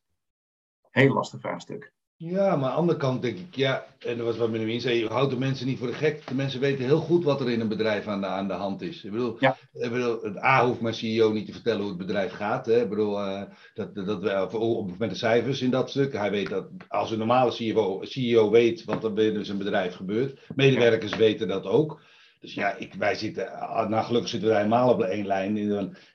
[0.89, 1.93] Heel lastig vraagstuk.
[2.21, 4.99] Ja, maar aan de andere kant denk ik, ja, en dat was wat meneer zei,
[4.99, 6.27] je houdt de mensen niet voor de gek.
[6.27, 8.81] De mensen weten heel goed wat er in een bedrijf aan de, aan de hand
[8.81, 9.03] is.
[9.03, 9.57] Ik bedoel, ja.
[9.73, 12.65] ik bedoel, het A hoeft mijn CEO niet te vertellen hoe het bedrijf gaat.
[12.65, 12.81] Hè.
[12.81, 13.41] Ik bedoel, uh,
[13.73, 16.13] dat, dat, dat, op, met de cijfers in dat stuk.
[16.13, 20.39] Hij weet dat als een normale CEO, CEO weet wat er binnen zijn bedrijf gebeurt.
[20.55, 22.01] Medewerkers weten dat ook.
[22.39, 23.49] Dus ja, ik, wij zitten,
[23.89, 25.55] nou gelukkig zitten wij helemaal op één lijn.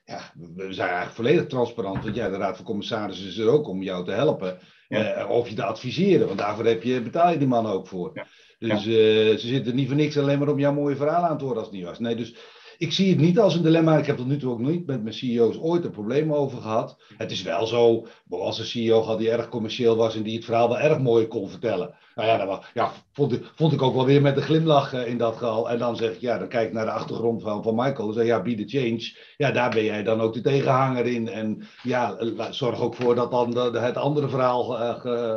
[0.05, 2.03] Ja, we zijn eigenlijk volledig transparant.
[2.03, 4.59] Want ja, de Raad van Commissarissen is er ook om jou te helpen.
[4.89, 8.11] Uh, of je te adviseren, want daarvoor heb je, betaal je die man ook voor.
[8.13, 8.27] Ja.
[8.59, 8.93] Dus uh,
[9.37, 11.67] ze zitten niet voor niks alleen maar om jouw mooie verhaal aan te horen als
[11.67, 11.99] het niet was.
[11.99, 12.35] Nee, dus
[12.77, 13.97] ik zie het niet als een dilemma.
[13.97, 16.97] Ik heb tot nu toe ook niet met mijn CEO's ooit een probleem over gehad.
[17.17, 20.45] Het is wel zo, als een CEO had die erg commercieel was en die het
[20.45, 21.95] verhaal wel erg mooi kon vertellen.
[22.15, 25.07] Nou ja, dat ja vond, ik, vond ik ook wel weer met een glimlach eh,
[25.07, 25.69] in dat geval.
[25.69, 28.07] En dan zeg ik, ja, dan kijk ik naar de achtergrond van, van Michael.
[28.07, 29.17] En zeg ja, be the change.
[29.37, 31.29] Ja, daar ben jij dan ook de tegenhanger in.
[31.29, 32.17] En ja,
[32.49, 34.95] zorg ook voor dat dan het andere verhaal uh,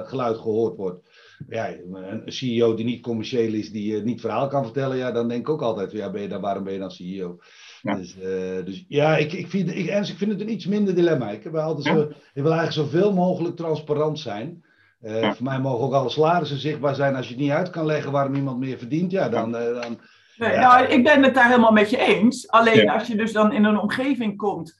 [0.09, 1.08] geluid gehoord wordt
[1.49, 5.29] ja, een CEO die niet commercieel is, die uh, niet verhaal kan vertellen, ja, dan
[5.29, 7.39] denk ik ook altijd, ja, ben je dan, waarom ben je dan CEO?
[7.83, 7.95] Ja.
[7.95, 11.31] Dus, uh, dus ja, ik, ik, vind, ik, ik vind het een iets minder dilemma.
[11.31, 12.01] Ik, heb altijd zo,
[12.35, 14.65] ik wil eigenlijk zoveel mogelijk transparant zijn.
[15.03, 15.35] Uh, ja.
[15.35, 17.17] Voor mij mogen ook alle salarissen zichtbaar zijn.
[17.17, 19.53] Als je het niet uit kan leggen waarom iemand meer verdient, ja, dan.
[19.53, 20.01] dan
[20.37, 22.49] nee, Nou, ik ben het daar helemaal met je eens.
[22.49, 24.79] Alleen als je dus dan in een omgeving komt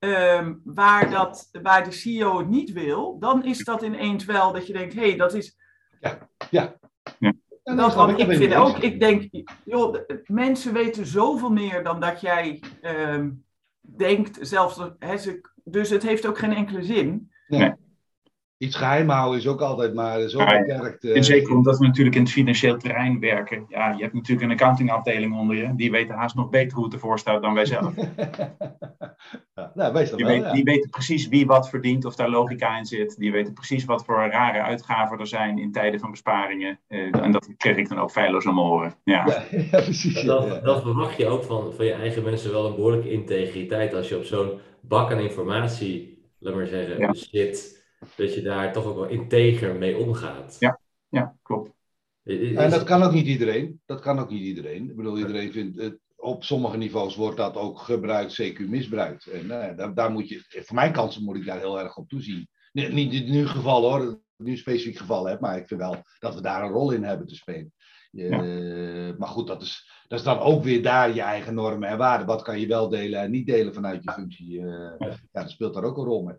[0.00, 4.66] um, waar, dat, waar de CEO het niet wil, dan is dat ineens wel dat
[4.66, 5.59] je denkt: hé, hey, dat is
[6.00, 6.76] ja, ja.
[7.18, 7.32] ja.
[7.62, 9.28] Dat, want ik vind ook, ik denk,
[9.64, 13.26] joh, mensen weten zoveel meer dan dat jij uh,
[13.80, 15.16] denkt, zelfs, hè,
[15.64, 17.30] dus het heeft ook geen enkele zin.
[17.46, 17.72] Nee
[18.60, 21.04] iets geheim houden is ook altijd maar zo beperkt.
[21.04, 23.64] en zeker omdat we natuurlijk in het financieel terrein werken.
[23.68, 25.74] Ja, je hebt natuurlijk een accountingafdeling onder je.
[25.76, 27.94] Die weten haast nog beter hoe het ervoor staat dan wij zelf.
[29.54, 32.84] ja, nou, weet die, wel, die weten precies wie wat verdient, of daar logica in
[32.84, 33.18] zit.
[33.18, 36.78] Die weten precies wat voor rare uitgaven er zijn in tijden van besparingen.
[36.88, 38.94] Uh, en dat kreeg ik dan ook feilloos aan horen.
[39.04, 40.22] Ja, ja, precies.
[40.22, 43.94] Dat, dat verwacht je ook van, van je eigen mensen wel een behoorlijke integriteit.
[43.94, 47.79] Als je op zo'n bak aan informatie, laat maar zeggen, zit
[48.16, 50.56] dat je daar toch ook wel integer mee omgaat.
[50.58, 51.70] Ja, ja klopt.
[52.24, 53.80] En dat kan ook niet iedereen.
[53.86, 54.90] Dat kan ook niet iedereen.
[54.90, 55.98] Ik bedoel, iedereen vindt het.
[56.16, 59.26] Op sommige niveaus wordt dat ook gebruikt, CQ misbruikt.
[59.26, 62.08] En uh, daar, daar, moet je, voor mijn kansen moet ik daar heel erg op
[62.08, 62.48] toezien.
[62.72, 66.02] Niet, niet in nu geval hoor, nu een specifiek geval heb, maar ik vind wel
[66.18, 67.72] dat we daar een rol in hebben te spelen.
[68.12, 71.98] Uh, maar goed, dat is, dat is dan ook weer daar je eigen normen en
[71.98, 72.26] waarden.
[72.26, 74.60] Wat kan je wel delen en niet delen vanuit je functie?
[74.60, 76.36] Uh, ja, dat speelt daar ook een rol mee.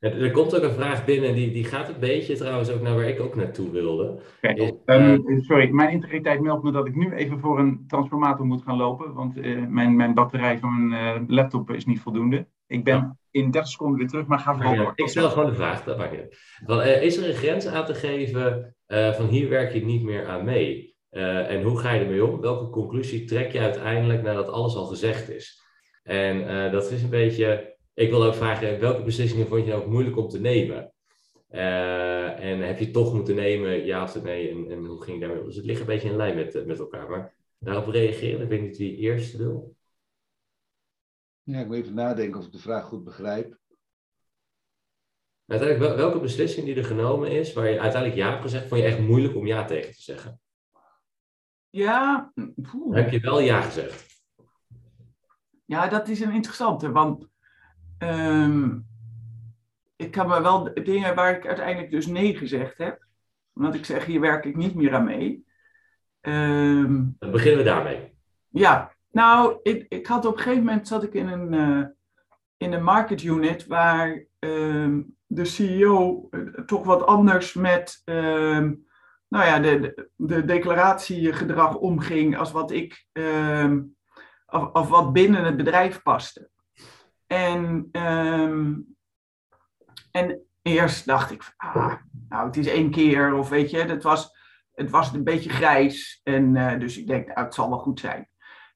[0.00, 3.08] Er komt ook een vraag binnen, die, die gaat een beetje trouwens ook naar waar
[3.08, 4.20] ik ook naartoe wilde.
[4.40, 8.62] Kijk, um, sorry, mijn integriteit meldt me dat ik nu even voor een transformator moet
[8.62, 12.46] gaan lopen, want uh, mijn, mijn batterij van mijn uh, laptop is niet voldoende.
[12.66, 13.16] Ik ben ja.
[13.30, 14.92] in 30 seconden weer terug, maar ga vooral door.
[14.94, 17.86] ik stel gewoon de vraag, dat maakt niet Want, uh, Is er een grens aan
[17.86, 20.96] te geven van hier werk je niet meer aan mee?
[21.10, 22.40] en hoe ga je ermee om?
[22.40, 25.62] Welke conclusie trek je uiteindelijk nadat alles al gezegd is?
[26.02, 29.88] En dat is een beetje ik wil ook vragen, welke beslissingen vond je nou ook
[29.88, 30.92] moeilijk om te nemen?
[31.50, 34.50] Uh, en heb je toch moeten nemen, ja of nee?
[34.50, 35.44] En, en hoe ging je daarmee?
[35.44, 37.10] Dus het ligt een beetje in lijn met, eh, met elkaar.
[37.10, 39.76] Maar daarop reageren, ik weet niet wie eerst wil.
[41.42, 43.58] Ja, ik moet even nadenken of ik de vraag goed begrijp.
[45.46, 48.86] Uiteindelijk, welke beslissing die er genomen is, waar je uiteindelijk ja hebt gezegd, vond je
[48.86, 50.40] echt moeilijk om ja tegen te zeggen?
[51.70, 52.32] Ja.
[52.90, 54.22] Heb je wel ja gezegd?
[55.64, 57.28] Ja, dat is een interessante, want
[57.98, 58.86] Um,
[59.96, 63.06] ik kan me wel dingen waar ik uiteindelijk dus nee gezegd heb.
[63.54, 65.46] Omdat ik zeg, hier werk ik niet meer aan mee.
[66.20, 68.12] Um, Dan beginnen we daarmee.
[68.48, 71.86] Ja, nou, ik, ik had op een gegeven moment zat ik in een, uh,
[72.56, 78.86] in een market unit waar um, de CEO uh, toch wat anders met um,
[79.28, 83.06] nou ja, de, de, de declaratiegedrag omging als wat ik
[84.46, 86.50] of, of wat binnen het bedrijf paste.
[87.28, 88.96] En, um,
[90.10, 91.94] en eerst dacht ik, ah,
[92.28, 94.36] nou, het is één keer, of weet je, het was,
[94.72, 96.20] het was een beetje grijs.
[96.22, 98.28] En uh, dus ik denk, nou, het zal wel goed zijn.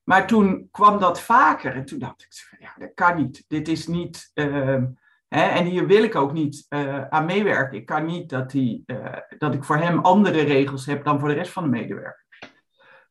[0.04, 3.44] Maar toen kwam dat vaker en toen dacht ik, ja, dat kan niet.
[3.48, 4.82] Dit is niet, uh,
[5.28, 7.78] hè, en hier wil ik ook niet uh, aan meewerken.
[7.78, 11.28] Ik kan niet dat, die, uh, dat ik voor hem andere regels heb dan voor
[11.28, 12.20] de rest van de medewerkers.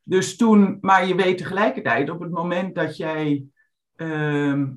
[0.04, 3.46] Dus toen, maar je weet tegelijkertijd, op het moment dat jij
[3.96, 4.68] ehm,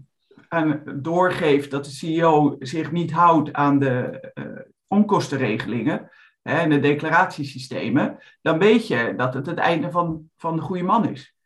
[1.02, 4.44] doorgeeft dat de CEO zich niet houdt aan de uh,
[4.86, 6.10] onkostenregelingen
[6.42, 10.82] hè, en de declaratiesystemen, dan weet je dat het het einde van, van de goede
[10.82, 11.36] man is.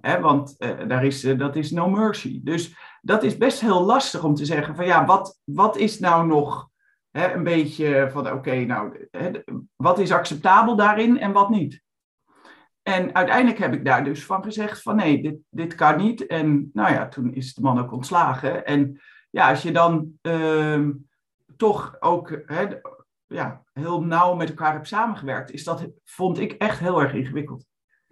[0.00, 2.40] Hè, want uh, daar is, uh, dat is no mercy.
[2.42, 6.26] Dus dat is best heel lastig om te zeggen van ja, wat, wat is nou
[6.26, 6.68] nog
[7.10, 9.08] hè, een beetje van oké, nou,
[9.76, 11.82] wat is acceptabel daarin en wat niet?
[12.88, 16.26] En uiteindelijk heb ik daar dus van gezegd van nee, dit, dit kan niet.
[16.26, 18.66] En nou ja, toen is de man ook ontslagen.
[18.66, 20.88] En ja, als je dan uh,
[21.56, 22.66] toch ook hè,
[23.26, 27.64] ja, heel nauw met elkaar hebt samengewerkt, is dat, vond ik echt heel erg ingewikkeld.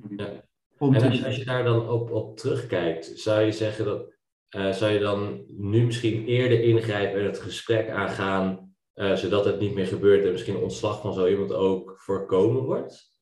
[0.08, 0.26] Ja.
[0.78, 4.14] En als, als, je daar dan op, op terugkijkt, zou je zeggen dat,
[4.56, 9.60] uh, zou je dan nu misschien eerder ingrijpen en het gesprek aangaan, uh, zodat het
[9.60, 13.14] niet meer gebeurt en misschien ontslag van zo iemand ook voorkomen wordt?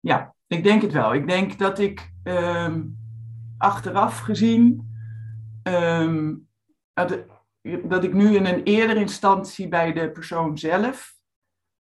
[0.00, 1.14] Ja, ik denk het wel.
[1.14, 2.12] Ik denk dat ik.
[2.24, 2.98] Um,
[3.58, 4.88] achteraf gezien
[5.62, 6.34] ehm,
[7.82, 11.14] dat, ik nu in een eerdere instantie bij de persoon zelf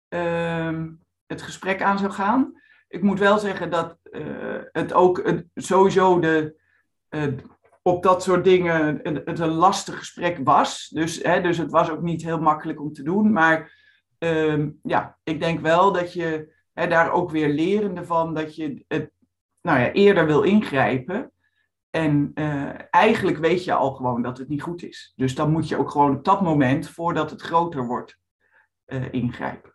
[0.08, 0.92] ehm,
[1.26, 2.54] het gesprek aan zou gaan.
[2.88, 6.62] Ik moet wel zeggen dat uh, het ook sowieso de,
[7.10, 7.34] uh,
[7.82, 10.88] op dat soort dingen het een lastig gesprek was.
[10.88, 13.32] Dus, hè, dus het was ook niet heel makkelijk om te doen.
[13.32, 13.74] Maar
[14.18, 18.86] ehm, ja, ik denk wel dat je hè, daar ook weer lerende van dat je
[18.88, 19.12] het
[19.62, 21.32] nou ja, eerder wil ingrijpen.
[21.90, 25.14] En uh, eigenlijk weet je al gewoon dat het niet goed is.
[25.16, 28.18] Dus dan moet je ook gewoon op dat moment, voordat het groter wordt,
[28.86, 29.74] uh, ingrijpen.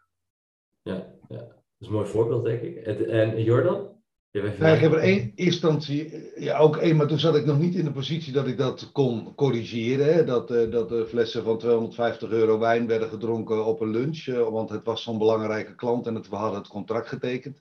[0.83, 0.95] Ja,
[1.29, 2.77] ja, dat is een mooi voorbeeld, denk ik.
[2.77, 4.00] En Jordan?
[4.33, 7.75] Ja, ik heb er één instantie, ja, ook één, maar toen zat ik nog niet
[7.75, 10.15] in de positie dat ik dat kon corrigeren.
[10.15, 10.25] Hè?
[10.25, 14.49] Dat, uh, dat de flessen van 250 euro wijn werden gedronken op een lunch, uh,
[14.49, 17.61] want het was zo'n belangrijke klant en het, we hadden het contract getekend.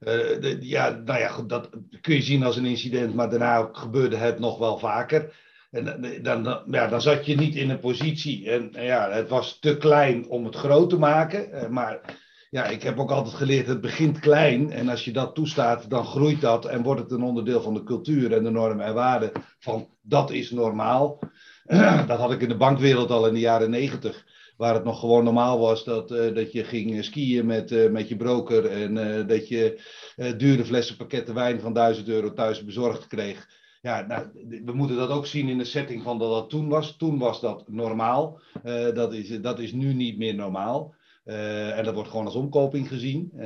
[0.00, 0.08] Uh,
[0.40, 1.68] de, ja, nou ja, goed, dat
[2.00, 5.34] kun je zien als een incident, maar daarna gebeurde het nog wel vaker.
[5.70, 5.84] En
[6.22, 8.50] dan, dan, ja, dan zat je niet in een positie.
[8.50, 12.00] En ja, het was te klein om het groot te maken, maar
[12.50, 14.72] ja, ik heb ook altijd geleerd, het begint klein.
[14.72, 17.82] En als je dat toestaat, dan groeit dat en wordt het een onderdeel van de
[17.82, 21.18] cultuur en de normen en waarden van dat is normaal.
[22.06, 24.26] Dat had ik in de bankwereld al in de jaren negentig.
[24.56, 28.08] Waar het nog gewoon normaal was dat, uh, dat je ging skiën met, uh, met
[28.08, 28.66] je broker.
[28.66, 29.80] En dat je
[30.36, 33.48] dure flessen pakketten wijn van 1000 euro thuis bezorgd kreeg.
[33.82, 34.26] Ja, nou,
[34.64, 36.96] we moeten dat ook zien in de setting van dat dat toen was.
[36.96, 38.40] Toen was dat normaal.
[38.94, 40.94] dat, is, dat is nu niet meer normaal.
[41.28, 43.32] Uh, en dat wordt gewoon als omkoping gezien.
[43.36, 43.42] Uh,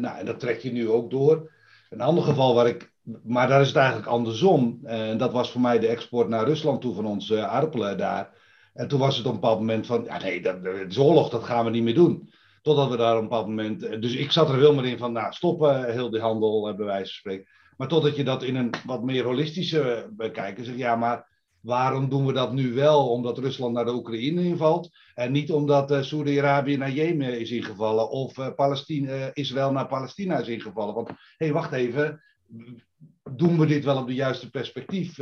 [0.00, 1.50] nou, en dat trek je nu ook door.
[1.90, 4.80] Een ander geval waar ik, maar daar is het eigenlijk andersom.
[4.84, 8.30] Uh, en dat was voor mij de export naar Rusland toe van onze aardappelen daar.
[8.74, 10.56] En toen was het op een bepaald moment van, ja nee, dat,
[10.88, 12.30] is oorlog, dat gaan we niet meer doen.
[12.62, 15.12] Totdat we daar op een bepaald moment, dus ik zat er veel meer in van,
[15.12, 17.46] nou stoppen, heel die handel, bij wijze van spreken.
[17.76, 21.35] Maar totdat je dat in een wat meer holistische bekijken, zeg ja, maar
[21.66, 23.08] Waarom doen we dat nu wel?
[23.08, 24.90] Omdat Rusland naar de Oekraïne invalt.
[25.14, 28.10] En niet omdat uh, Saudi-Arabië naar Jemen is ingevallen.
[28.10, 30.94] Of uh, Palestina, uh, Israël naar Palestina is ingevallen.
[30.94, 32.22] Want hé, hey, wacht even.
[33.30, 35.14] Doen we dit wel op de juiste perspectief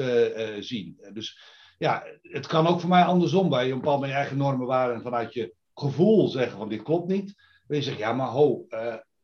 [0.60, 1.00] zien?
[1.12, 1.38] Dus
[1.78, 3.48] ja, het kan ook voor mij andersom.
[3.48, 4.94] Waar je een bepaald je eigen normen waren.
[4.94, 7.34] En vanuit je gevoel zeggen van dit klopt niet.
[7.66, 8.66] Dan je zegt ja, maar ho.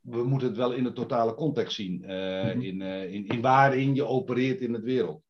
[0.01, 1.95] we moeten het wel in de totale context zien.
[1.95, 2.61] Mm-hmm.
[2.61, 5.23] in, in, in waarin je opereert in het wereld.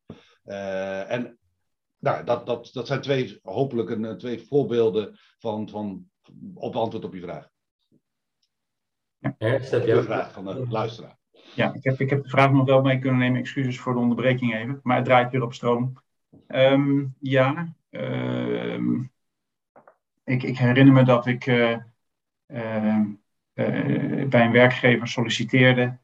[1.07, 1.39] en
[2.01, 6.09] nou, dat, dat, dat zijn twee, hopelijk een, twee voorbeelden van, van,
[6.53, 7.49] op antwoord op je vraag.
[9.17, 9.35] Ja.
[9.37, 11.17] Ernst, heb jij de vraag van de luisteraar?
[11.55, 13.39] Ja, ik heb, ik heb de vraag nog wel mee kunnen nemen.
[13.39, 14.79] Excuses voor de onderbreking even.
[14.83, 15.93] Maar het draait weer op stroom.
[16.47, 19.11] Um, ja, um,
[20.23, 21.77] ik, ik, herinner me dat ik uh,
[22.47, 22.99] uh,
[23.53, 25.99] uh, bij een werkgever solliciteerde.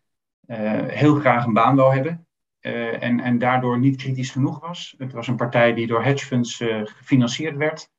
[0.87, 2.26] heel graag een baan wil hebben.
[2.61, 4.95] Uh, en, en daardoor niet kritisch genoeg was.
[4.97, 7.91] Het was een partij die door hedge funds uh, gefinancierd werd,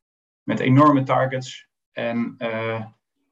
[0.42, 1.68] met enorme targets.
[1.92, 2.84] En uh,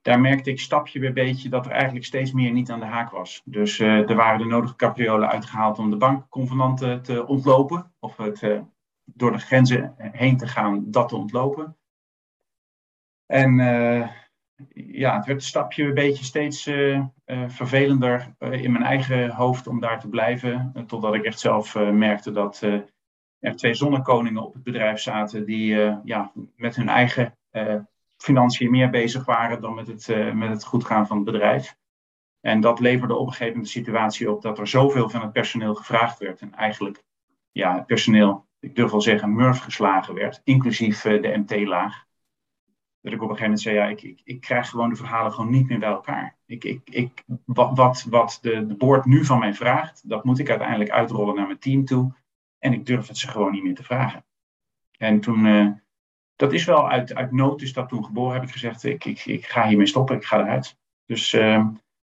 [0.03, 3.11] daar merkte ik stapje bij beetje dat er eigenlijk steeds meer niet aan de haak
[3.11, 3.43] was.
[3.45, 8.63] Dus er waren de nodige capriolen uitgehaald om de bankconvenanten te ontlopen, of het
[9.05, 11.77] door de grenzen heen te gaan, dat te ontlopen.
[13.27, 13.59] En
[14.75, 19.31] ja, het werd een stapje een beetje steeds uh, uh, vervelender uh, in mijn eigen
[19.31, 20.73] hoofd om daar te blijven.
[20.87, 22.61] totdat ik echt zelf merkte dat
[23.41, 27.39] er twee zonnekoningen op het bedrijf zaten die ja, met hun eigen
[28.17, 31.77] financiën meer bezig waren dan met het, met het goed gaan van het bedrijf.
[32.41, 35.33] En dat leverde op een gegeven moment de situatie op dat er zoveel van het
[35.33, 36.41] personeel gevraagd werd.
[36.41, 37.03] En eigenlijk
[37.53, 42.06] ja, het personeel, ik durf wel zeggen, murf geslagen werd, inclusief de MT-laag
[43.07, 45.33] dat ik op een gegeven moment zei, ja, ik, ik, ik krijg gewoon de verhalen
[45.33, 46.37] gewoon niet meer bij elkaar.
[46.47, 50.39] Ik, ik, ik, wat wat, wat de, de board nu van mij vraagt, dat moet
[50.39, 52.15] ik uiteindelijk uitrollen naar mijn team toe.
[52.59, 54.25] En ik durf het ze gewoon niet meer te vragen.
[54.99, 55.71] En toen, uh,
[56.37, 59.25] dat is wel uit, uit nood, is dat toen geboren, heb ik gezegd, ik, ik,
[59.25, 60.79] ik ga hiermee stoppen, ik ga eruit.
[61.05, 61.55] Dus, uh,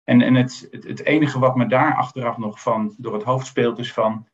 [0.04, 3.80] en, en het, het, enige wat me daar achteraf nog van door het hoofd speelt,
[3.80, 4.28] is van,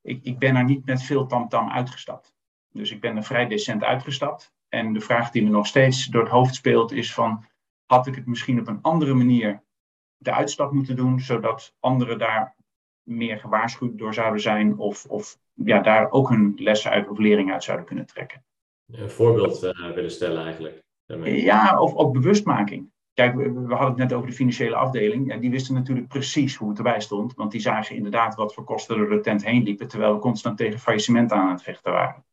[0.00, 2.34] ik, ik ben er niet met veel tamtam -tam uitgestapt.
[2.72, 4.52] Dus ik ben er vrij decent uitgestapt.
[4.70, 7.44] En de vraag die me nog steeds door het hoofd speelt is van,
[7.86, 9.62] had ik het misschien op een andere manier
[10.16, 12.56] de uitstap moeten doen, zodat anderen daar
[13.02, 17.52] meer gewaarschuwd door zouden zijn of, of ja, daar ook hun lessen uit of lering
[17.52, 18.44] uit zouden kunnen trekken.
[18.92, 20.82] Een voorbeeld uh, willen stellen eigenlijk.
[21.24, 22.90] Ja, of ook bewustmaking.
[23.12, 25.32] Kijk, we, we, hadden het net over de financiële afdeling.
[25.32, 27.34] Ja, die wisten natuurlijk precies hoe het erbij stond.
[27.34, 29.88] Want die zagen inderdaad wat voor kosten er de tent heen liepen.
[29.88, 32.24] Terwijl we constant tegen faillissement aan het vechten waren.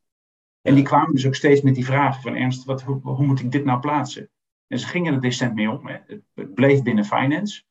[0.68, 3.40] En die kwamen dus ook steeds met die vragen van Ernst, wat, hoe, hoe moet
[3.40, 4.30] ik dit nou plaatsen?
[4.66, 5.86] En ze gingen er decent mee om.
[5.86, 7.62] Het, het bleef binnen finance.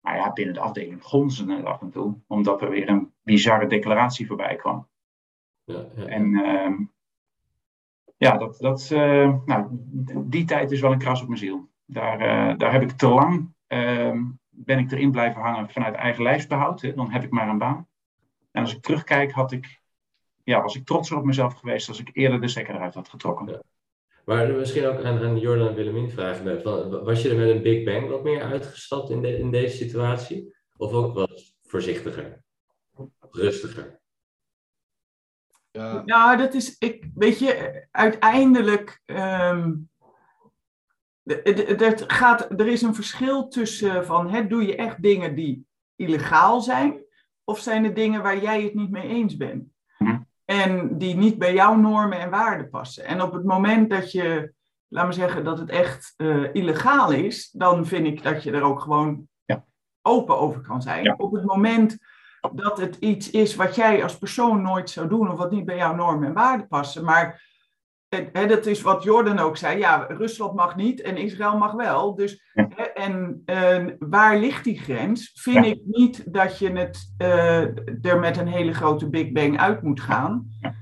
[0.00, 2.14] Maar ja, binnen de afdeling gonzen het af en toe.
[2.26, 4.88] Omdat er weer een bizarre declaratie voorbij kwam.
[5.64, 6.04] Ja, ja.
[6.06, 6.74] En ehm,
[8.16, 9.66] ja, dat, dat, eh, nou,
[10.24, 11.68] die tijd is wel een kras op mijn ziel.
[11.84, 16.22] Daar, eh, daar heb ik te lang, ehm, ben ik erin blijven hangen vanuit eigen
[16.22, 16.80] lijfsbehoud.
[16.80, 17.88] Hè, dan heb ik maar een baan.
[18.50, 19.79] En als ik terugkijk, had ik,
[20.50, 23.46] ja, was ik trotser op mezelf geweest als ik eerder de stekker eruit had getrokken.
[23.46, 23.62] Ja.
[24.24, 26.62] Maar misschien ook aan, aan Jordan en Willemien vragen.
[27.04, 30.54] Was je er met een Big Bang wat meer uitgestapt in, de, in deze situatie?
[30.76, 32.42] Of ook wat voorzichtiger?
[33.30, 34.00] Rustiger?
[35.70, 36.02] Ja.
[36.04, 39.90] Nou, dat is, ik, weet je, uiteindelijk, um,
[41.22, 46.60] het gaat, er is een verschil tussen van, hè, doe je echt dingen die illegaal
[46.60, 47.04] zijn,
[47.44, 49.68] of zijn het dingen waar jij het niet mee eens bent?
[50.50, 53.04] En die niet bij jouw normen en waarden passen.
[53.04, 54.52] En op het moment dat je,
[54.88, 58.62] laat me zeggen, dat het echt uh, illegaal is, dan vind ik dat je er
[58.62, 59.64] ook gewoon ja.
[60.02, 61.04] open over kan zijn.
[61.04, 61.14] Ja.
[61.16, 61.98] Op het moment
[62.52, 65.76] dat het iets is wat jij als persoon nooit zou doen of wat niet bij
[65.76, 67.04] jouw normen en waarden passen.
[67.04, 67.49] Maar
[68.10, 69.78] hè, dat is wat Jordan ook zei.
[69.78, 72.14] Ja, Rusland mag niet en Israël mag wel.
[72.14, 72.68] Dus, Ja.
[72.74, 73.42] hè, en
[73.98, 75.30] waar ligt die grens?
[75.34, 75.70] Vind Ja.
[75.72, 77.60] ik niet dat je het eh,
[78.06, 80.46] er met een hele grote Big Bang uit moet gaan.
[80.60, 80.74] Ja.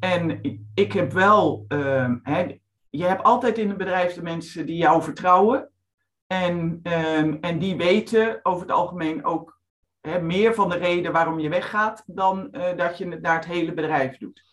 [0.00, 0.40] En
[0.74, 2.58] ik heb wel, eh, hè,
[2.90, 5.70] je hebt altijd in een bedrijf de mensen die jou vertrouwen.
[6.26, 9.54] En, ehm, en die weten over het algemeen ook
[10.20, 13.74] meer van de reden waarom je weggaat dan eh, dat je het naar het hele
[13.74, 14.44] bedrijf doet.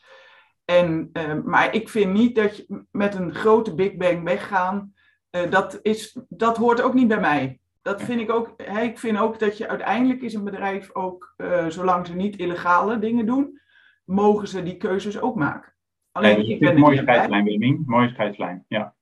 [0.66, 4.94] En, eh, maar ik vind niet dat je met een grote Big Bang weggaan,
[5.30, 7.60] eh, dat, is, dat hoort ook niet bij mij.
[7.82, 8.54] Dat vind ik ook.
[8.64, 12.36] Hè, ik vind ook dat je uiteindelijk is een bedrijf ook, eh, zolang ze niet
[12.36, 13.60] illegale dingen doen,
[14.06, 15.74] mogen ze die keuzes ook maken.
[16.12, 17.84] Alleen ik ik ben mooie scheidslijn, Willemien.
[17.86, 18.96] Mooie scheidslijn, ja.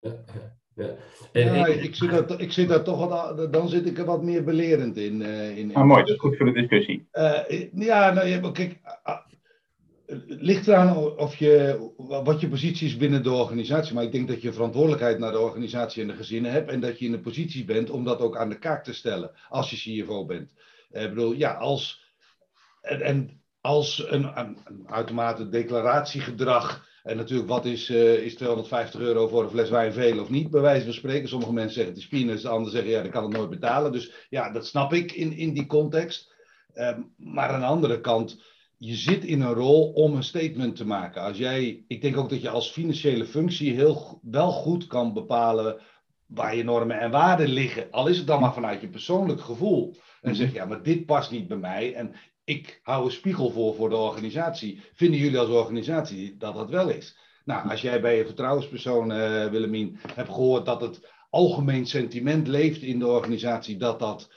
[0.00, 0.12] Ja,
[0.74, 0.86] ja.
[1.32, 4.04] En Ja, ik- ik, zit daar, ik zit daar toch wat, dan zit ik er
[4.04, 5.22] wat meer belerend in.
[5.22, 7.08] eh, in, Maar mooi, dat is goed voor de discussie.
[7.10, 9.18] Eh, ja, nou, kijk, ah,
[10.06, 13.94] het ligt eraan of je, wat je positie is binnen de organisatie.
[13.94, 16.70] Maar ik denk dat je verantwoordelijkheid naar de organisatie en de gezinnen hebt.
[16.70, 19.30] En dat je in een positie bent om dat ook aan de kaak te stellen
[19.48, 20.52] als je CFO bent.
[20.90, 22.12] Eh, Ik bedoel, ja, als,
[22.80, 26.92] en, als een, uitermate declaratiegedrag.
[27.02, 30.50] En natuurlijk, wat is, eh, is 250 euro voor een fles wijn veel of niet,
[30.50, 31.28] bij wijze van spreken.
[31.28, 33.92] Sommige mensen zeggen het is peanuts, de anderen zeggen ja, ik kan het nooit betalen.
[33.92, 36.32] Dus ja, dat snap ik in, in die context.
[36.74, 38.42] Ehm, maar aan de andere kant,
[38.78, 41.22] je zit in een rol om een statement te maken.
[41.22, 45.80] Als jij, ik denk ook dat je als financiële functie heel wel goed kan bepalen
[46.26, 47.90] waar je normen en waarden liggen.
[47.90, 49.94] Al is het dan maar vanuit je persoonlijk gevoel.
[50.20, 51.94] En zeg ja, maar dit past niet bij mij.
[51.94, 52.14] En
[52.44, 54.82] ik hou een spiegel voor voor de organisatie.
[54.94, 57.16] Vinden jullie als organisatie dat dat wel is?
[57.44, 62.82] Nou, als jij bij een vertrouwenspersoon, eh Willemien, hebt gehoord dat het algemeen sentiment leeft
[62.82, 64.30] in de organisatie, dat dat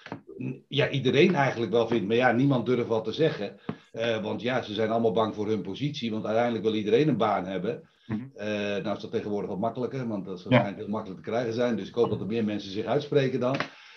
[0.67, 3.59] ja, iedereen eigenlijk wel vindt, maar ja, niemand durft wat te zeggen.
[3.91, 7.17] Eh, want ja, ze zijn allemaal bang voor hun positie, want uiteindelijk wil iedereen een
[7.17, 7.89] baan hebben.
[8.05, 8.21] Mhm.
[8.35, 8.47] Eh,
[8.83, 11.75] nou is dat tegenwoordig wat makkelijker, want dat zal waarschijnlijk heel makkelijk te krijgen zijn.
[11.75, 13.55] Dus ik hoop dat er meer mensen zich uitspreken dan.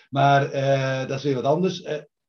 [0.09, 1.81] Maar eh, dat is weer wat anders.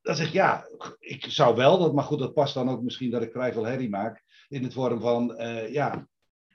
[0.02, 0.66] Dan zeg ik ja,
[0.98, 3.66] ik zou wel, dat, maar goed, dat past dan ook misschien dat ik vrij veel
[3.66, 4.22] herrie maak.
[4.48, 5.36] In het vorm van,
[5.70, 6.06] ja,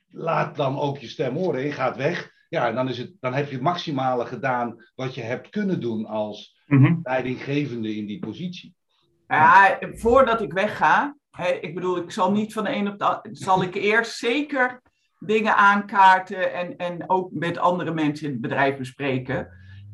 [0.10, 1.64] laat dan ook je stem horen.
[1.64, 2.32] Je gaat weg.
[2.50, 5.80] Ja, en dan, is het, dan heb je het maximale gedaan wat je hebt kunnen
[5.80, 6.96] doen als Mhm.
[7.04, 8.76] leidinggevende in die positie.
[9.28, 13.06] Ja, voordat ik wegga, hè, ik bedoel, ik zal niet van de een op de
[13.06, 14.82] andere, zal ik eerst zeker
[15.20, 19.48] dingen aankaarten en, en ook met andere mensen in het bedrijf bespreken.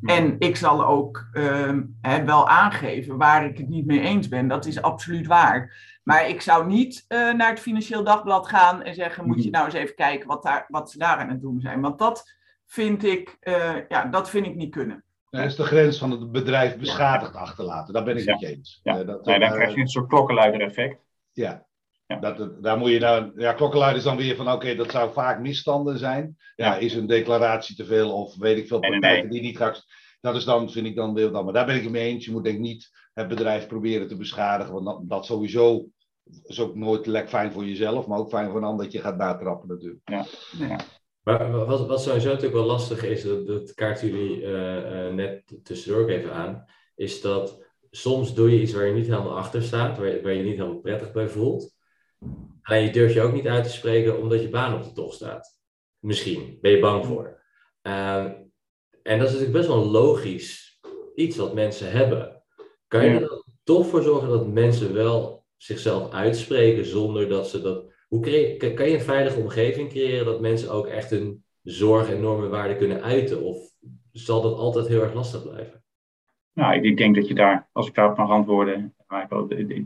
[0.03, 4.47] En ik zal ook ehm, hè, wel aangeven waar ik het niet mee eens ben.
[4.47, 5.75] Dat is absoluut waar.
[6.03, 9.65] Maar ik zou niet eh, naar het Financieel Dagblad gaan en zeggen: Moet je nou
[9.65, 11.81] eens even kijken wat, daar, wat ze daar aan het doen zijn.
[11.81, 15.03] Want dat vind ik, eh, ja, dat vind ik niet kunnen.
[15.39, 17.93] Dat is de grens van het bedrijf beschadigd achterlaten.
[17.93, 18.31] Daar ben ik Ja.
[18.31, 18.79] met je eens.
[18.83, 18.99] Ja.
[18.99, 20.99] Eh, dat, Nee, dan eh, krijg je een soort klokkenluider-effect.
[21.31, 21.65] Ja.
[22.07, 22.19] Ja.
[22.19, 25.97] Dat, daar moet je nou, ja, klokkenluiders dan weer van, oké, dat zou vaak misstanden
[25.97, 26.37] zijn.
[26.55, 26.77] Ja, Ja.
[26.77, 29.83] is een declaratie te veel of weet ik veel Nee, nee, praktijken die niet gaat.
[30.21, 31.43] Dat is dan, vind ik dan weer dan.
[31.43, 32.25] Maar daar ben ik het mee eens.
[32.25, 34.73] Je moet denk ik niet het bedrijf proberen te beschadigen.
[34.73, 35.85] Want dat, dat sowieso
[36.43, 39.01] is ook nooit lekker fijn voor jezelf, maar ook fijn voor een ander dat je
[39.01, 40.01] gaat natrappen natuurlijk.
[41.23, 45.59] Maar wat, wat sowieso natuurlijk wel lastig is, dat, dat kaarten jullie eh, eh, net
[45.63, 46.65] tussendoor ook even aan,
[46.95, 50.33] is dat soms doe je iets waar je niet helemaal achter staat, waar je, waar
[50.33, 51.75] je niet helemaal prettig bij voelt.
[52.61, 55.15] Alleen je durft je ook niet uit te spreken omdat je baan op de tocht
[55.15, 55.59] staat.
[55.99, 57.41] Misschien ben je bang voor.
[57.81, 58.33] Ehm,
[59.03, 60.79] en dat is natuurlijk best wel een logisch
[61.15, 62.43] iets wat mensen hebben.
[62.87, 67.61] Kan je er dan toch voor zorgen dat mensen wel zichzelf uitspreken zonder dat ze
[67.61, 67.92] dat.
[68.13, 68.21] Hoe
[68.73, 72.77] kan- je een veilige omgeving creëren dat mensen ook echt hun zorg en normen en
[72.77, 73.43] kunnen uiten?
[73.43, 73.57] Of
[74.11, 75.83] zal dat altijd heel erg lastig blijven?
[76.53, 78.95] Nou, ik, denk dat je daar, als ik daarop mag antwoorden,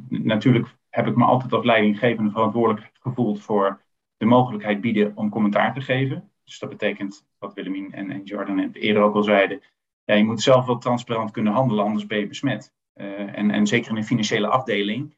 [0.10, 3.82] natuurlijk heb ik me altijd als leidinggevende verantwoordelijk gevoeld voor
[4.18, 6.32] de mogelijkheid bieden om commentaar te geven.
[6.44, 9.62] Dus dat betekent, wat Willemien en, Jordan eerder ook al zeiden,
[10.04, 12.74] ja, je moet zelf wel transparant kunnen handelen, anders ben je besmet.
[12.96, 15.16] Uh, en, en zeker in een financiële afdeling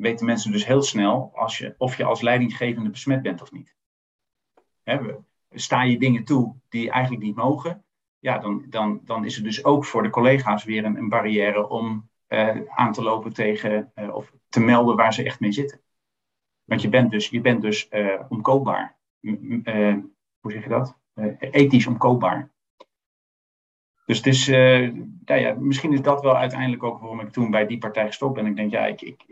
[0.00, 3.74] weten mensen dus heel snel als je, of je als leidinggevende besmet bent of niet.
[5.50, 7.84] Sta je dingen toe die eigenlijk niet mogen,
[8.18, 11.68] ja, dan, dan, dan is het dus ook voor de collega's weer een, een barrière
[11.68, 15.80] om uh, aan te lopen tegen uh, of te melden waar ze echt mee zitten.
[16.64, 18.96] Want je bent dus, je bent dus uh, omkoopbaar.
[20.40, 20.98] hoe zeg je dat?
[21.40, 22.50] ethisch omkoopbaar.
[24.10, 24.46] Dus het is,
[25.24, 28.34] nou ja, misschien is dat wel uiteindelijk ook waarom ik toen bij die partij gestopt
[28.34, 28.46] ben.
[28.46, 29.24] Ik denk, ja, ik, ik,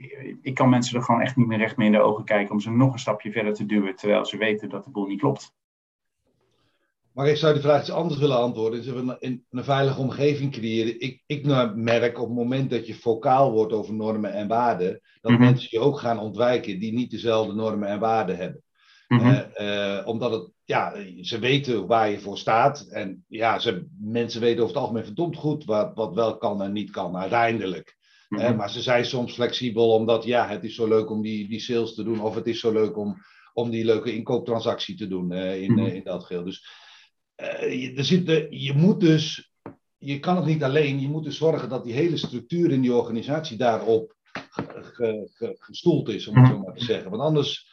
[0.42, 2.60] ik kan mensen er gewoon echt niet meer recht mee in de ogen kijken om
[2.60, 5.54] ze nog een stapje verder te duwen, terwijl ze weten dat de boel niet klopt.
[7.12, 8.80] Maar ik zou die vraag iets anders willen antwoorden.
[8.80, 11.00] Is een, een, een veilige omgeving creëren.
[11.00, 15.32] Ik, ik merk op het moment dat je vocaal wordt over normen en waarden, dat
[15.32, 15.40] mhm.
[15.40, 18.62] mensen je ook gaan ontwijken die niet dezelfde normen en waarden hebben.
[19.08, 19.46] Mm
[20.04, 22.80] omdat het, ja, ze weten waar je voor staat.
[22.80, 26.72] En ja, ze, mensen weten over het algemeen verdomd goed wat, wat wel kan en
[26.72, 27.96] niet kan, uiteindelijk.
[28.28, 28.56] Mhm.
[28.56, 31.94] maar ze zijn soms flexibel omdat, ja, het is zo leuk om die, die sales
[31.94, 32.20] te doen.
[32.20, 33.16] Of het is zo leuk om,
[33.52, 36.44] om die leuke inkooptransactie te doen uh, in, in dat geheel.
[36.44, 36.66] Dus
[37.60, 39.52] je, er zit, je moet dus,
[39.98, 42.94] je kan het niet alleen, je moet dus zorgen dat die hele structuur in die
[42.94, 44.16] organisatie daarop
[45.58, 47.10] gestoeld is, om het zo maar te zeggen.
[47.10, 47.67] Want anders,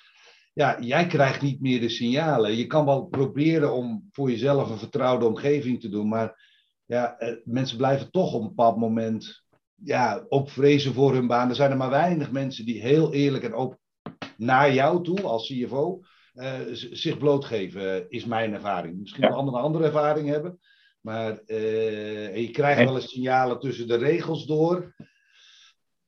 [0.55, 2.55] ja, jij krijgt niet meer de signalen.
[2.55, 6.43] Je kan wel proberen om voor jezelf een vertrouwde omgeving te doen, maar
[6.85, 9.43] ja, eh, mensen blijven toch op een bepaald moment
[9.75, 11.49] ja, ook vrezen voor hun baan.
[11.49, 13.77] Er zijn er maar weinig mensen die heel eerlijk en ook
[14.37, 15.99] naar jou toe als CFO
[16.33, 18.99] uh, zich blootgeven, is mijn ervaring.
[18.99, 19.29] Misschien ja.
[19.29, 20.59] anderen een andere ervaring hebben.
[21.01, 24.95] Maar uh, je krijgt wel eens signalen tussen de regels door.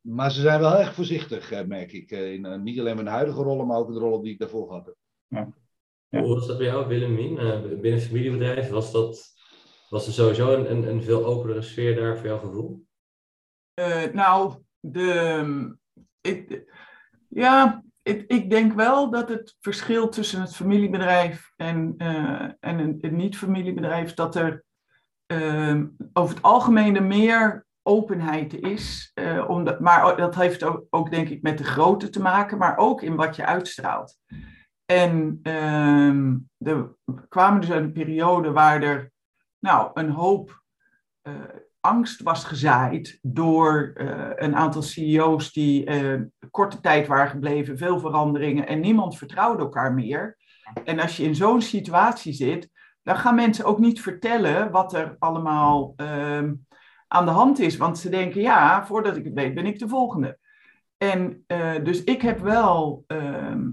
[0.09, 2.11] Maar ze zijn wel erg voorzichtig, eh, merk ik.
[2.11, 4.95] In, niet alleen mijn huidige rollen, maar ook de rollen die ik daarvoor had.
[5.27, 5.53] Ja.
[6.09, 6.21] Ja.
[6.21, 7.35] Hoe was dat bij jou, Willemien?
[7.61, 9.33] binnen het familiebedrijf, was, dat,
[9.89, 12.85] was er sowieso een, een, een veel openere sfeer daar voor jouw gevoel?
[14.13, 15.77] nou, de,
[16.21, 16.63] ik,
[17.29, 22.97] ja, ik, ik, denk wel dat het verschil tussen het familiebedrijf en, uh, en een,
[23.01, 24.63] een niet-familiebedrijf, dat er
[25.33, 25.83] uh,
[26.13, 29.11] over het algemeen meer openheid is.
[29.15, 33.01] Uh, maar dat heeft ook, ook, denk ik met de grootte te maken, maar ook
[33.01, 34.17] in wat je uitstraalt.
[34.85, 36.95] En ehm, er
[37.29, 39.11] kwamen dus een periode waar er
[39.59, 40.63] nou, een hoop
[41.23, 41.33] uh,
[41.79, 45.89] angst was gezaaid door uh, een aantal CEO's die
[46.51, 50.37] korte tijd waren gebleven, veel veranderingen en niemand vertrouwde elkaar meer.
[50.83, 52.69] En als je in zo'n situatie zit,
[53.07, 56.51] dan gaan mensen ook niet vertellen wat er allemaal uh,
[57.07, 57.77] aan de hand is.
[57.77, 60.37] Want ze denken, ja, voordat ik het weet, ben ik de volgende.
[60.97, 63.69] En uh, dus ik heb wel ehm,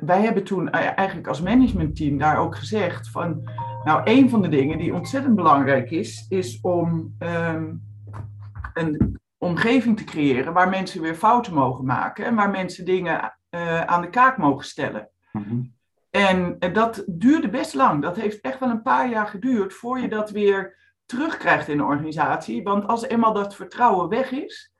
[0.00, 3.50] wij hebben toen eigenlijk als managementteam daar ook gezegd van,
[3.84, 7.82] nou, een van de dingen die ontzettend belangrijk is, is om um,
[8.74, 13.80] een omgeving te creëren waar mensen weer fouten mogen maken en waar mensen dingen uh,
[13.80, 15.08] aan de kaak mogen stellen.
[15.32, 15.72] Mm-hmm.
[16.10, 18.02] En dat duurde best lang.
[18.02, 21.84] Dat heeft echt wel een paar jaar geduurd voor je dat weer terugkrijgt in de
[21.84, 22.62] organisatie.
[22.62, 24.72] Want als eenmaal dat vertrouwen weg is,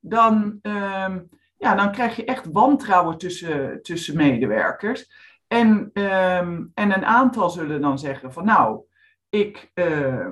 [0.00, 5.10] dan, um, ja, dan krijg je echt wantrouwen tussen, tussen medewerkers.
[5.46, 8.80] En, um, en een aantal zullen dan zeggen van nou,
[9.28, 10.26] ik, uh,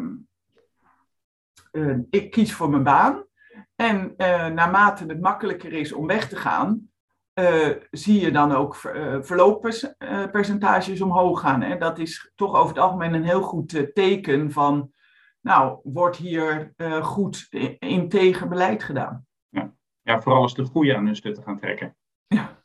[1.72, 3.24] uh, ik kies voor mijn baan.
[3.76, 6.90] En uh, naarmate het makkelijker is om weg te gaan,
[7.34, 11.62] uh, zie je dan ook ver, verlooppercentages omhoog gaan.
[11.62, 14.92] En dat is toch over het algemeen een heel goed teken van,
[15.48, 16.72] nou, wordt hier
[17.02, 17.46] goed
[17.78, 19.28] integer beleid gedaan
[20.08, 21.96] ja, vooral als de goede aan hun stutten gaan trekken.
[22.26, 22.62] Ja.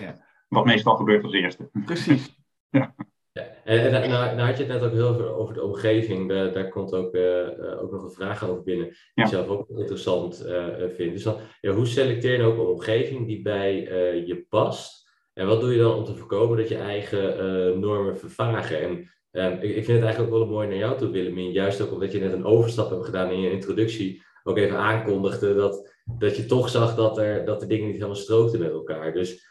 [0.00, 0.24] ja.
[0.48, 1.70] Wat meestal gebeurt als eerste.
[1.84, 2.36] Precies.
[2.78, 2.94] ja.
[3.32, 6.28] Ja, en, en nou, nou, had je het net ook heel veel over de omgeving.
[6.28, 9.22] Daar, daar komt ook, uh, ook nog een vraag over binnen, die ja.
[9.22, 11.12] ik zelf ook interessant uh, vind.
[11.12, 15.10] Dus dan, ja, hoe selecteer je ook een omgeving die bij uh, je past?
[15.32, 18.80] En wat doe je dan om te voorkomen dat je eigen normen vervagen?
[18.80, 21.52] En ehm, ik, ik, vind het eigenlijk ook wel mooi naar jou toe, Willemien.
[21.52, 24.22] Juist ook omdat je net een overstap hebt gedaan in je introductie.
[24.44, 28.14] Ook even aankondigde dat dat je toch zag dat er, dat de dingen niet helemaal
[28.14, 29.12] strookten met elkaar.
[29.12, 29.48] Dus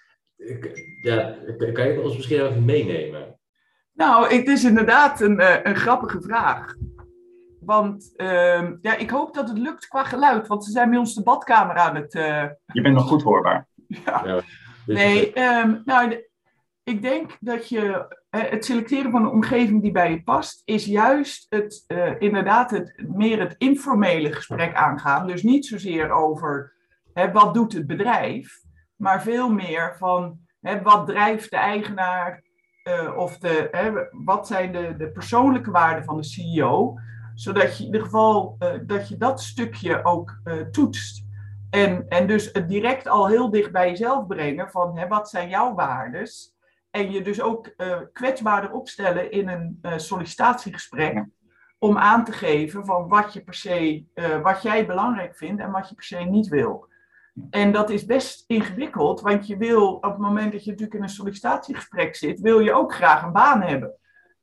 [1.01, 1.35] ja,
[1.73, 3.39] kan je ons misschien even meenemen?
[3.93, 6.75] Nou, het is inderdaad een, eh, een grappige vraag.
[7.59, 11.15] Want uh, ja, ik hoop dat het lukt qua geluid, want ze zijn bij ons
[11.15, 12.15] de badkamer aan het.
[12.15, 12.45] Uh...
[12.65, 13.67] Je bent nog goed hoorbaar.
[14.05, 14.21] Ja.
[14.25, 14.41] ja
[14.85, 16.25] nee, um, nou,
[16.85, 21.45] ik denk dat je het selecteren van een omgeving die bij je past, is juist
[21.49, 25.27] het, uh, inderdaad het, meer het informele gesprek aangaan.
[25.27, 26.73] Dus niet zozeer over
[27.13, 28.61] hè, wat doet het bedrijf,
[28.95, 32.43] maar veel meer van hè, wat drijft de eigenaar
[32.83, 36.97] uh, of de, hè, wat zijn de, de persoonlijke waarden van de CEO,
[37.33, 41.25] zodat je in ieder geval dat je dat stukje ook toetst.
[41.69, 45.49] En, en dus het direct al heel dicht bij jezelf brengen van hè, wat zijn
[45.49, 46.54] jouw waardes.
[46.95, 47.75] En je dus ook
[48.13, 51.25] kwetsbaarder opstellen in een sollicitatiegesprek
[51.79, 54.05] om aan te geven van wat je per se,
[54.43, 56.87] wat jij belangrijk vindt en wat je per se niet wil.
[57.49, 61.03] En dat is best ingewikkeld, want je wil op het moment dat je natuurlijk in
[61.03, 63.93] een sollicitatiegesprek zit, wil je ook graag een baan hebben.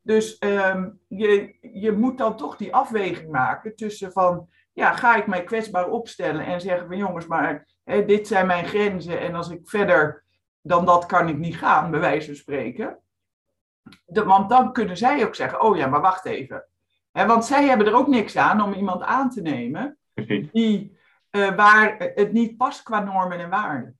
[0.01, 5.27] Dus um, je, je moet dan toch die afweging maken tussen van, ja, ga ik
[5.27, 9.59] mij kwetsbaar opstellen en zeggen van jongens, maar dit zijn mijn grenzen en als ik
[9.63, 10.22] verder
[10.63, 12.99] dan dat kan ik niet gaan, bij wijze van spreken.
[14.05, 16.65] De, want dan kunnen zij ook zeggen, oh ja, maar wacht even.
[17.11, 19.97] Want zij hebben er ook niks aan om iemand aan te nemen
[20.51, 20.97] die
[21.31, 23.99] uh, waar het niet past qua normen en waarden.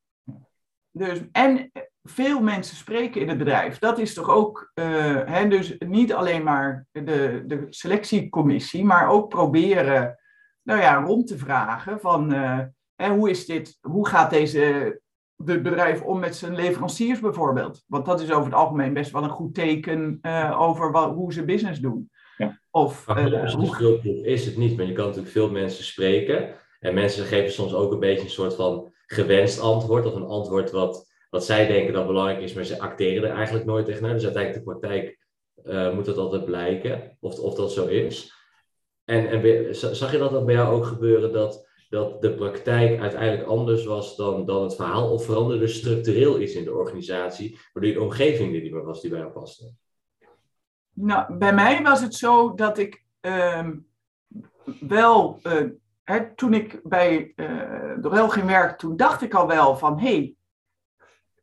[0.91, 1.71] Dus, en
[2.03, 3.79] veel mensen spreken in het bedrijf.
[3.79, 4.85] Dat is toch ook, uh,
[5.25, 10.19] hè, dus niet alleen maar de, de selectiecommissie, maar ook proberen
[10.61, 12.59] nou ja, rond te vragen van uh,
[12.95, 15.01] hè, hoe is dit, hoe gaat deze
[15.45, 17.83] de bedrijf om met zijn leveranciers bijvoorbeeld?
[17.87, 21.33] Want dat is over het algemeen best wel een goed teken uh, over wat, hoe
[21.33, 22.09] ze business doen.
[22.37, 22.59] Ja.
[22.71, 23.99] Of, uh, hoe...
[24.23, 26.49] is het niet, maar je kan natuurlijk veel mensen spreken.
[26.79, 30.71] En mensen geven soms ook een beetje een soort van gewenst antwoord, of een antwoord
[30.71, 34.13] wat, wat zij denken dat belangrijk is, maar ze acteren er eigenlijk nooit tegenaan.
[34.13, 35.19] Dus uiteindelijk de praktijk
[35.65, 38.33] uh, moet het altijd blijken of, of dat zo is.
[39.05, 43.47] En, en zag je dat, dat bij jou ook gebeuren, dat, dat de praktijk uiteindelijk
[43.47, 48.01] anders was dan, dan het verhaal, of veranderde structureel iets in de organisatie, waardoor de
[48.01, 49.71] omgeving er niet meer was die bij jou paste?
[50.93, 53.69] Nou, bij mij was het zo dat ik uh,
[54.79, 55.69] wel uh,
[56.03, 60.15] hè, toen ik bij uh, Dorel ging werken, toen dacht ik al wel van, hé,
[60.15, 60.35] hey,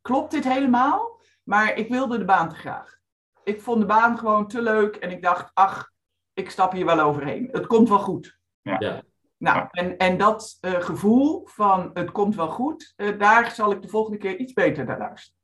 [0.01, 1.21] klopt dit helemaal?
[1.43, 2.99] Maar ik wilde de baan te graag.
[3.45, 5.91] Ik vond de baan gewoon te leuk en ik dacht, ach,
[6.33, 7.49] ik stap hier wel overheen.
[7.53, 8.39] Het komt wel goed.
[8.63, 8.77] Ja.
[8.79, 9.03] ja.
[9.41, 13.83] Nou, en, en dat uh, gevoel van het komt wel goed, uh, daar zal ik
[13.83, 15.39] de volgende keer iets beter naar luisteren.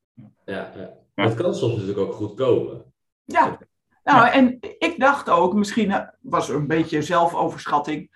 [0.44, 0.72] Ja,
[1.14, 1.24] ja.
[1.24, 2.92] het kan soms natuurlijk ook goed komen.
[3.24, 3.58] Ja,
[4.04, 8.10] nou, en ik dacht ook, misschien was er een beetje zelfoverschatting,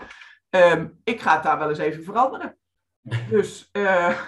[0.51, 2.57] Um, ik ga het daar wel eens even veranderen.
[3.31, 4.21] Dus, uh,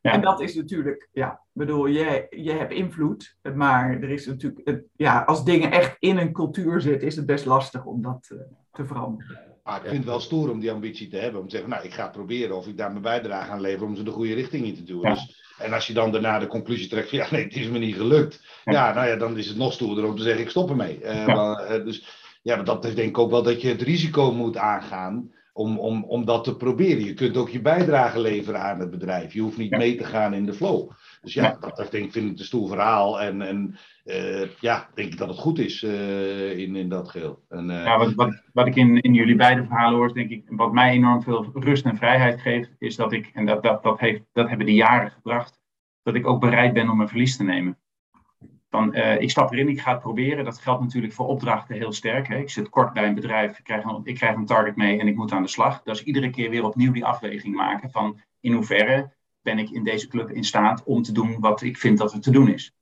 [0.00, 0.12] ja.
[0.12, 5.22] en dat is natuurlijk, ja, bedoel, je, je hebt invloed, maar er is natuurlijk, ja,
[5.22, 8.40] als dingen echt in een cultuur zitten, is het best lastig om dat uh,
[8.78, 9.38] te veranderen.
[9.64, 11.40] Maar ik vind het wel stoer om die ambitie te hebben.
[11.40, 13.96] Om te zeggen, nou, ik ga proberen of ik daar mijn bijdrage aan lever om
[13.96, 15.00] ze de goede richting in te doen.
[15.00, 15.12] Ja.
[15.12, 17.78] Dus, en als je dan daarna de conclusie trekt van, ja, nee, het is me
[17.78, 18.42] niet gelukt.
[18.64, 21.00] Ja, ja nou ja, dan is het nog stoerder om te zeggen, ik stop ermee.
[21.02, 22.06] Uh, maar, dus
[22.42, 25.78] ja, maar dat is denk ik ook wel dat je het risico moet aangaan om,
[25.78, 27.04] om, om dat te proberen.
[27.04, 29.32] Je kunt ook je bijdrage leveren aan het bedrijf.
[29.32, 30.90] Je hoeft niet mee te gaan in de flow.
[31.20, 33.20] Dus ja, dat, dat denk, vind ik een stoel verhaal.
[33.20, 37.44] En, en uh, ja, denk ik dat het goed is uh, in, in dat geheel.
[37.48, 40.42] En, uh, ja, wat, wat, wat ik in, in jullie beide verhalen hoor, denk ik,
[40.46, 44.00] wat mij enorm veel rust en vrijheid geeft, is dat ik, en dat, dat, dat,
[44.00, 45.60] heeft, dat hebben de jaren gebracht,
[46.02, 47.78] dat ik ook bereid ben om een verlies te nemen.
[48.92, 50.44] Uh, ik stap erin, ik ga het proberen.
[50.44, 52.28] Dat geldt natuurlijk voor opdrachten heel sterk.
[52.28, 52.36] Hè.
[52.36, 55.08] Ik zit kort bij een bedrijf, ik krijg, een, ik krijg een target mee en
[55.08, 55.82] ik moet aan de slag.
[55.82, 59.16] Dat is iedere keer weer opnieuw die afweging maken van in hoeverre
[59.48, 62.20] ben ik in deze club in staat om te doen wat ik vind dat er
[62.20, 62.74] te doen is.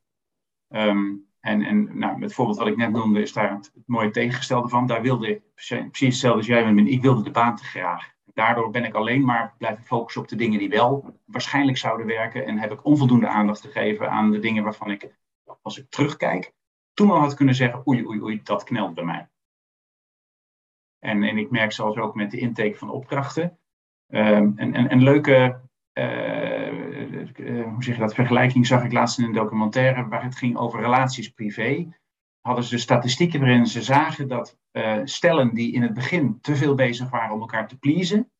[0.68, 4.10] Um, en en nou, met het voorbeeld wat ik net noemde is daar het, mooie
[4.10, 4.86] tegengestelde van.
[4.86, 8.14] Daar wilde ik, precies hetzelfde als jij bent, ik wilde de baan te graag.
[8.34, 12.46] Daardoor ben ik alleen maar blijven focussen op de dingen die wel waarschijnlijk zouden werken.
[12.46, 15.14] En heb ik onvoldoende aandacht gegeven aan de dingen waarvan ik
[15.62, 16.52] als ik terugkijk,
[16.94, 19.28] toen al had kunnen zeggen, oei, oei, oei, dat knelt bij mij.
[20.98, 23.58] En, en ik merk zelfs ook met de intake van opdrachten.
[24.08, 25.60] Um, en, een leuke,
[27.64, 30.80] hoe zeg je dat, vergelijking zag ik laatst in een documentaire waar het ging over
[30.80, 31.88] relaties privé.
[32.40, 36.74] Hadden ze statistieken waarin ze zagen dat uh, stellen die in het begin te veel
[36.74, 38.30] bezig waren om elkaar te pleasen,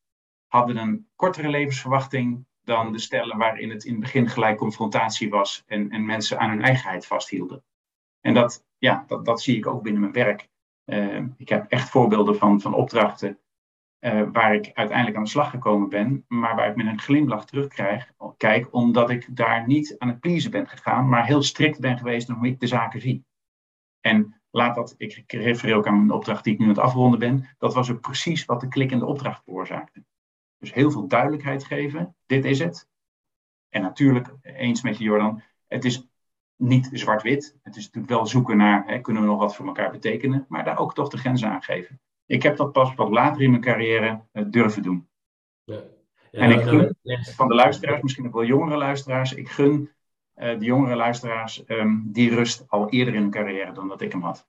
[0.47, 5.63] hadden een kortere levensverwachting dan de stellen waarin het in het begin gelijk confrontatie was
[5.65, 7.63] en, en mensen aan hun eigenheid vasthielden.
[8.21, 10.49] En dat, ja, dat, dat zie ik ook binnen mijn werk.
[11.37, 13.39] Ik heb echt voorbeelden van, van opdrachten
[13.99, 17.45] uh, waar ik uiteindelijk aan de slag gekomen ben, maar waar ik met een glimlach
[17.45, 21.97] terugkrijg, kijk, omdat ik daar niet aan het pleasen ben gegaan, maar heel strikt ben
[21.97, 23.25] geweest in hoe ik de zaken zie.
[24.01, 27.19] En laat dat, ik refereer ook aan een opdracht die ik nu aan het afronden
[27.19, 30.03] ben, dat was ook precies wat de klikkende opdracht veroorzaakte.
[30.57, 32.15] Dus heel veel duidelijkheid geven.
[32.25, 32.89] Dit is het.
[33.69, 36.07] En natuurlijk, eens met je Jordan, het is
[36.55, 37.57] niet zwart-wit.
[37.63, 40.63] Het is natuurlijk wel zoeken naar, hè, kunnen we nog wat voor elkaar betekenen, maar
[40.63, 42.01] daar ook toch de grens aangeven.
[42.27, 45.07] Ik heb dat pas wat later in mijn carrière uh, durven doen.
[45.63, 45.79] Ja.
[46.31, 46.95] en ik gun
[47.35, 49.91] van de luisteraars, misschien ook wel jongere luisteraars, ik gun
[50.33, 54.21] de jongere luisteraars ehm, die rust al eerder in hun carrière dan dat ik hem
[54.21, 54.47] had.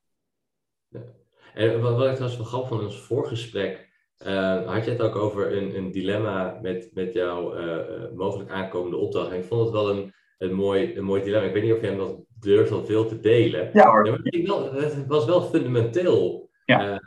[1.55, 3.89] En wat, wat ik trouwens wel grappig van ons voorgesprek,
[4.27, 7.77] uh, had je het ook over een, een dilemma met, met jouw uh,
[8.15, 9.31] mogelijk aankomende opdracht.
[9.31, 11.47] En ik vond het wel een, een, mooi, een mooi dilemma.
[11.47, 13.71] Ik weet niet of jij dat durft al veel te delen.
[13.73, 14.03] Ja hoor.
[14.03, 17.01] maar ik wel, het was wel fundamenteel ja.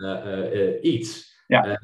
[0.82, 1.30] iets.
[1.47, 1.80] Ja.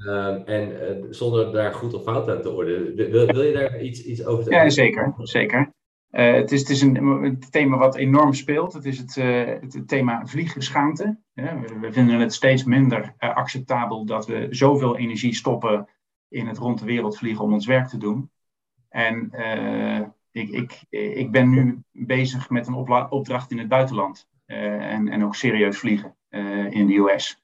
[0.45, 2.95] en zonder daar goed of fout aan te ordenen.
[2.95, 4.63] Wil, wil je daar iets, iets over zeggen?
[4.63, 5.13] Ja, zeker.
[5.17, 5.75] zeker.
[6.11, 8.73] Uh, het, is, het is een, een, thema wat enorm speelt.
[8.73, 11.19] Het is het, uh, het thema vliegschaamte.
[11.34, 15.89] Ja, we, we, vinden het steeds minder uh, acceptabel dat we zoveel energie stoppen
[16.28, 18.32] in het rond de wereld vliegen om ons werk te doen.
[18.89, 19.32] En
[20.32, 24.28] ik, ik, ik ben nu bezig met een opdracht in het buitenland.
[24.45, 26.15] en, en ook serieus vliegen
[26.69, 27.41] in de US.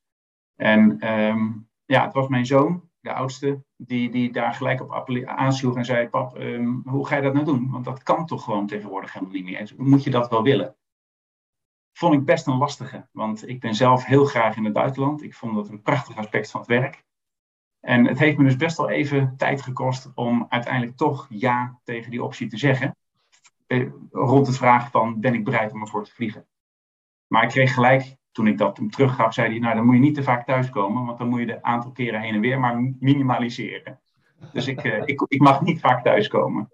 [0.64, 5.76] En um, ja, het was mijn zoon de oudste, die, die daar gelijk op aansloeg
[5.76, 7.72] en zei: Pap, ehm, hoe ga je dat nou doen?
[7.72, 9.74] Want dat kan toch gewoon tegenwoordig helemaal niet meer.
[9.78, 10.76] Moet je dat wel willen?
[11.92, 15.24] Vond ik best een lastige, want ik ben zelf heel graag in het buitenland.
[15.24, 17.04] Ik vond dat een prachtig aspect van het werk.
[17.80, 22.12] En het heeft me dus best wel even tijd gekost om uiteindelijk toch ja tegen
[22.12, 22.96] die optie te zeggen.
[23.68, 26.48] Eh, rond het vraag van: ben ik bereid om ervoor te vliegen?
[27.28, 30.02] Maar ik kreeg gelijk toen ik dat hem teruggaf, zei hij, nou dan moet je
[30.02, 32.94] niet te vaak thuiskomen, want dan moet je de aantal keren heen en weer maar
[33.00, 34.00] minimaliseren.
[34.52, 36.70] Dus ik, uh, ik, ik mag niet vaak thuiskomen.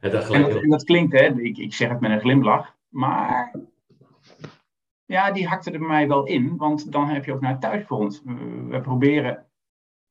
[0.00, 3.54] En dat, en dat klinkt, hè, ik, ik zeg het met een glimlach, maar
[5.04, 8.22] ja, die hakte er bij mij wel in, want dan heb je ook naar thuisfront.
[8.68, 9.46] We proberen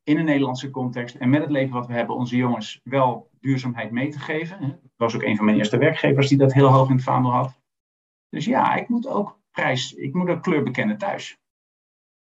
[0.04, 3.92] in een Nederlandse context en met het leven wat we hebben, onze jongens wel duurzaamheid
[3.92, 4.60] mee te geven.
[4.60, 7.32] Dat was ook een van mijn eerste werkgevers die dat heel hoog in het vaandel
[7.32, 7.62] had.
[8.30, 9.94] Dus ja, ik moet ook prijs.
[9.94, 11.38] Ik moet een kleur bekennen thuis.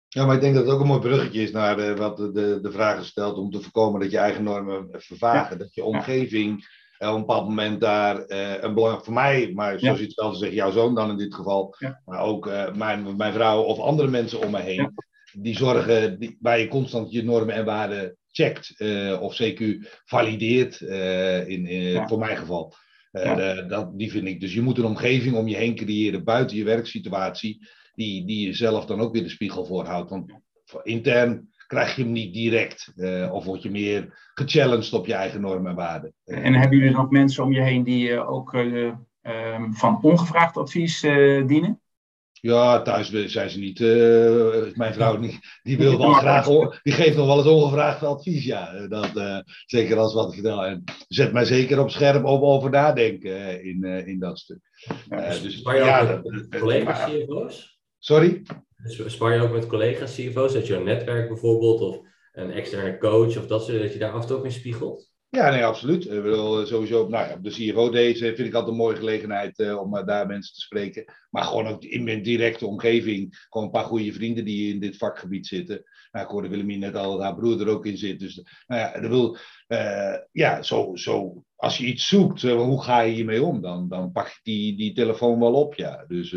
[0.08, 2.32] Ja, maar ik denk dat het ook een mooi bruggetje is naar de, wat de,
[2.32, 5.58] de, de vraag gesteld om te voorkomen dat je eigen normen vervagen.
[5.58, 6.66] Dat je omgeving
[6.98, 7.08] ja.
[7.08, 10.36] op een bepaald moment daar uh, een belang voor mij, maar zoals je het zelf
[10.36, 11.74] zegt, jouw zoon dan in dit geval,
[12.04, 14.94] maar ook uh, mijn, mijn vrouw of andere mensen om me heen,
[15.32, 20.80] die zorgen die, waar je constant je normen en waarden checkt uh, of CQ valideert,
[20.80, 22.74] in, in voor mijn geval.
[23.12, 24.40] Uh, dat, die vind ik.
[24.40, 28.52] Dus je moet een omgeving om je heen creëren buiten je werksituatie, die, die je
[28.52, 30.10] zelf dan ook weer de spiegel voorhoudt.
[30.10, 30.32] Want
[30.82, 32.92] intern krijg je hem niet direct.
[32.96, 36.12] Uh, of word je meer gechallenged op je eigen normen en waarden.
[36.24, 41.00] Uh, en hebben jullie nog mensen om je heen die ook um, van ongevraagd advies
[41.46, 41.80] dienen?
[42.40, 43.80] Ja, thuis zijn ze niet.
[43.80, 46.46] Uh, mijn vrouw niet, die wil wel graag.
[46.82, 48.44] Die geeft nog wel eens ongevraagd advies.
[48.44, 50.64] Ja, dat, uh, zeker als wat vertel.
[50.64, 54.60] En zet mij zeker op scherp om over nadenken uh, in, in dat stuk.
[55.08, 57.78] Dus, dus ja, met collega's CFO's?
[57.98, 58.42] Sorry?
[58.82, 60.52] Dus spar je ook met collega's CFO's?
[60.52, 62.00] Dat je een netwerk bijvoorbeeld of
[62.32, 65.10] een externe coach of dat soort dat je daar af en toe ook in spiegelt?
[65.30, 66.04] Ja, nee, absoluut.
[66.04, 69.80] Ik bedoel, sowieso, nou ja, de CFO deze vind ik altijd een mooie gelegenheid uh,
[69.80, 71.04] om daar mensen te spreken.
[71.30, 74.96] Maar gewoon ook in mijn directe omgeving, gewoon een paar goede vrienden die in dit
[74.96, 75.82] vakgebied zitten.
[76.12, 78.20] Nou, ik hoorde net al dat haar broer er ook in zit.
[78.20, 79.36] Dus nou ja, dat wil,
[80.32, 83.60] ja zo, zo, als je iets zoekt, hoe ga je hiermee om?
[83.60, 86.04] Dan, dan pak je die, die telefoon wel op, ja.
[86.06, 86.32] Dus,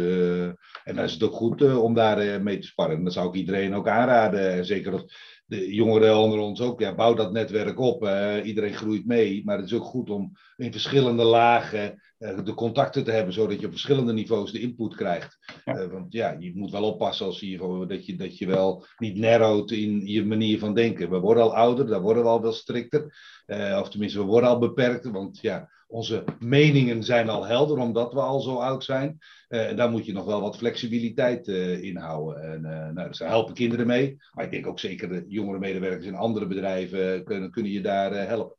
[0.84, 3.04] en dan is het ook goed om daar mee te sparren.
[3.04, 4.66] Dat zou ik iedereen ook aanraden.
[4.66, 8.10] Zeker als de jongeren onder ons ook, ja, bouw dat netwerk op.
[8.44, 13.04] iedereen groeit mee, maar het is ook goed om in verschillende lagen uh, de contacten
[13.04, 15.38] te hebben, zodat je op verschillende niveaus de input krijgt.
[15.66, 15.80] Ja.
[15.80, 19.18] Uh, want ja, je moet wel oppassen als je, dat, je, dat je wel niet
[19.18, 21.10] narrowt in je manier van denken.
[21.10, 23.16] We worden al ouder, daar worden we al wel strikter.
[23.48, 28.14] Uh, of tenminste, we worden al beperkt, want ja, onze meningen zijn al helder, omdat
[28.14, 29.20] we al zo oud zijn.
[29.50, 32.44] Uh, daar moet je nog wel wat flexibiliteit uh, in houden.
[32.44, 34.18] En, uh, nou, dus daar helpen kinderen mee.
[34.34, 38.14] Maar ik denk ook zeker de jongere medewerkers in andere bedrijven kunnen, kunnen je daar
[38.28, 38.56] helpen.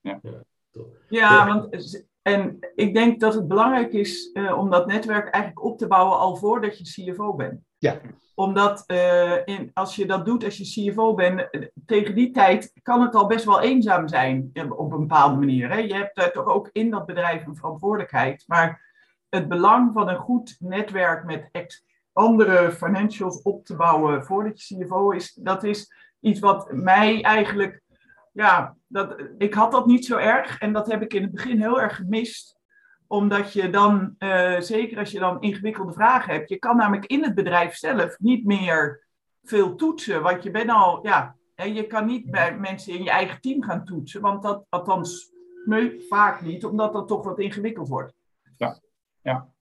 [0.00, 0.42] Ja, ja,
[1.08, 5.86] ja want en ik denk dat het belangrijk is om dat netwerk eigenlijk op te
[5.86, 7.60] bouwen al voordat je CFO bent.
[7.82, 8.00] Ja.
[8.34, 8.84] Omdat
[9.44, 11.48] in, als je dat doet als je CFO bent,
[11.86, 15.70] tegen die tijd kan het al best wel eenzaam zijn op een bepaalde manier.
[15.70, 15.78] Hè?
[15.78, 18.44] Je hebt toch ook in dat bedrijf een verantwoordelijkheid.
[18.46, 18.80] Maar
[19.28, 21.50] het belang van een goed netwerk met
[22.12, 27.82] andere financials op te bouwen voordat je CFO is, dat is iets wat mij eigenlijk,
[28.32, 31.60] ja, dat, ik had dat niet zo erg en dat heb ik in het begin
[31.60, 32.51] heel erg gemist
[33.12, 37.22] omdat je dan, uh, zeker als je dan ingewikkelde vragen hebt, je kan namelijk in
[37.22, 39.06] het bedrijf zelf niet meer
[39.42, 40.22] veel toetsen.
[40.22, 43.62] Want je bent al, ja, en je kan niet bij mensen in je eigen team
[43.62, 44.20] gaan toetsen.
[44.20, 45.32] Want dat, althans,
[45.64, 48.14] nee, vaak niet, omdat dat toch wat ingewikkeld wordt.
[48.56, 48.80] Ja
[49.22, 49.52] ja.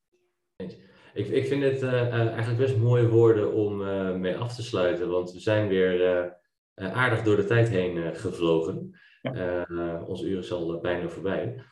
[1.13, 5.09] Ik, ik vind het uh, eigenlijk best mooie woorden om uh, mee af te sluiten,
[5.09, 6.39] want we zijn weer
[6.75, 8.99] aardig door de tijd heen gevlogen.
[9.21, 9.65] Ja.
[10.07, 11.63] onze uur is al bijna voorbij.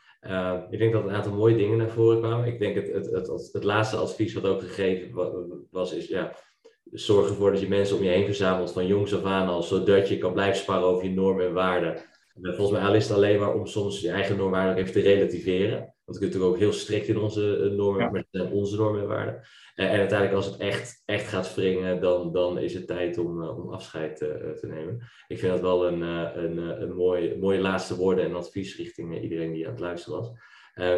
[0.70, 2.48] Ik denk dat een aantal mooie dingen naar voren kwamen.
[2.48, 6.36] Ik denk het, het, het, het, laatste advies wat ook gegeven was, is ja,
[6.92, 10.10] zorg ervoor dat je mensen om je heen verzamelt van jongs af aan al, zodat
[10.10, 12.02] je kan blijven sparren over je normen en waarden.
[12.42, 15.94] volgens mij is het alleen maar om soms je eigen normen even te relativeren.
[16.10, 18.10] Want we kunnen natuurlijk ook heel strikt in onze eh, normen, ja.
[18.10, 19.42] maar het zijn onze normen en waarden.
[19.76, 23.42] En, en, uiteindelijk als het echt, echt gaat wringen, dan, dan is het tijd om,
[23.42, 25.00] uh, om afscheid te, te nemen.
[25.28, 29.54] Ik vind dat wel een, een, een mooi, mooie laatste woorden en advies richting iedereen
[29.54, 30.32] die aan het luisteren was.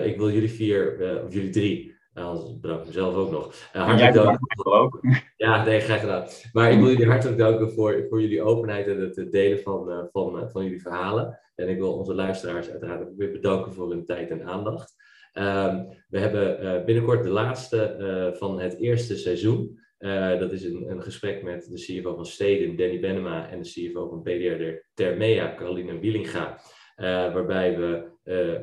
[0.04, 3.56] ik wil jullie vier, of jullie drie, uh, anders bedank ik mezelf ook nog.
[3.72, 4.40] Hartelijk dank.
[4.64, 5.00] Ook.
[5.38, 6.28] Ja, nee, graag gedaan.
[6.54, 10.50] Maar ik wil jullie hartelijk danken voor, voor jullie openheid en het delen van, van,
[10.52, 11.40] van jullie verhalen.
[11.56, 14.96] En ik wil onze luisteraars uiteraard ook weer bedanken voor hun tijd en aandacht.
[15.34, 19.80] Um, we hebben uh, binnenkort de laatste uh, van het eerste seizoen.
[20.00, 23.70] Uh, dat is een, een, gesprek met de CFO van Steden, Danny Benema, en de
[23.70, 24.64] CFO van PDR
[24.94, 26.62] Termea, Caroline Wielinga.
[26.96, 28.10] waarbij we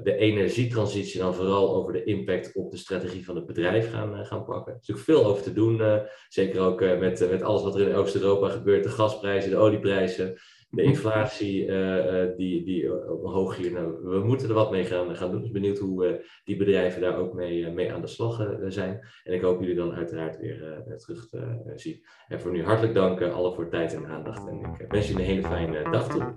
[0.02, 4.44] de energietransitie dan vooral over de impact op de strategie van het bedrijf gaan, gaan
[4.44, 4.72] pakken.
[4.72, 7.94] Er is ook veel over te doen, zeker ook met, met alles wat er in
[7.94, 10.38] Oost-Europa gebeurt, de gasprijzen, de olieprijzen
[10.70, 13.72] de inflatie uh, die, die omhoog hier.
[13.72, 15.44] Nou, we moeten er wat mee gaan, gaan doen.
[15.44, 16.14] Ik ben benieuwd hoe uh,
[16.44, 19.00] die bedrijven daar ook mee, mee aan de slag zijn.
[19.24, 22.04] En ik hoop jullie dan uiteraard weer terug te zien.
[22.28, 24.48] En voor nu hartelijk dank alle voor tijd en aandacht.
[24.48, 26.32] En ik wens jullie een hele fijne dag toe.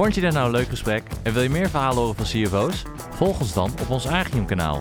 [0.00, 2.82] Vond je dit nou een leuk gesprek en wil je meer verhalen horen van CFO's?
[3.10, 4.80] Volg ons dan op ons Agium kanaal.